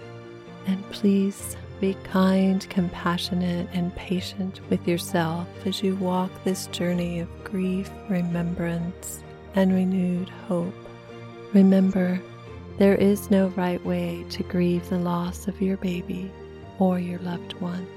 And 0.68 0.88
please 0.92 1.58
be 1.80 1.96
kind, 2.04 2.70
compassionate, 2.70 3.68
and 3.74 3.96
patient 3.96 4.62
with 4.70 4.88
yourself 4.88 5.48
as 5.66 5.82
you 5.82 5.96
walk 5.96 6.32
this 6.44 6.68
journey 6.68 7.20
of 7.20 7.44
grief, 7.44 7.90
remembrance, 8.08 9.24
and 9.56 9.74
renewed 9.74 10.30
hope. 10.48 10.76
Remember, 11.54 12.22
there 12.78 12.96
is 12.96 13.32
no 13.32 13.48
right 13.50 13.84
way 13.84 14.24
to 14.30 14.44
grieve 14.44 14.88
the 14.90 15.00
loss 15.00 15.48
of 15.48 15.60
your 15.60 15.78
baby 15.78 16.32
or 16.78 17.00
your 17.00 17.20
loved 17.20 17.54
one. 17.54 17.88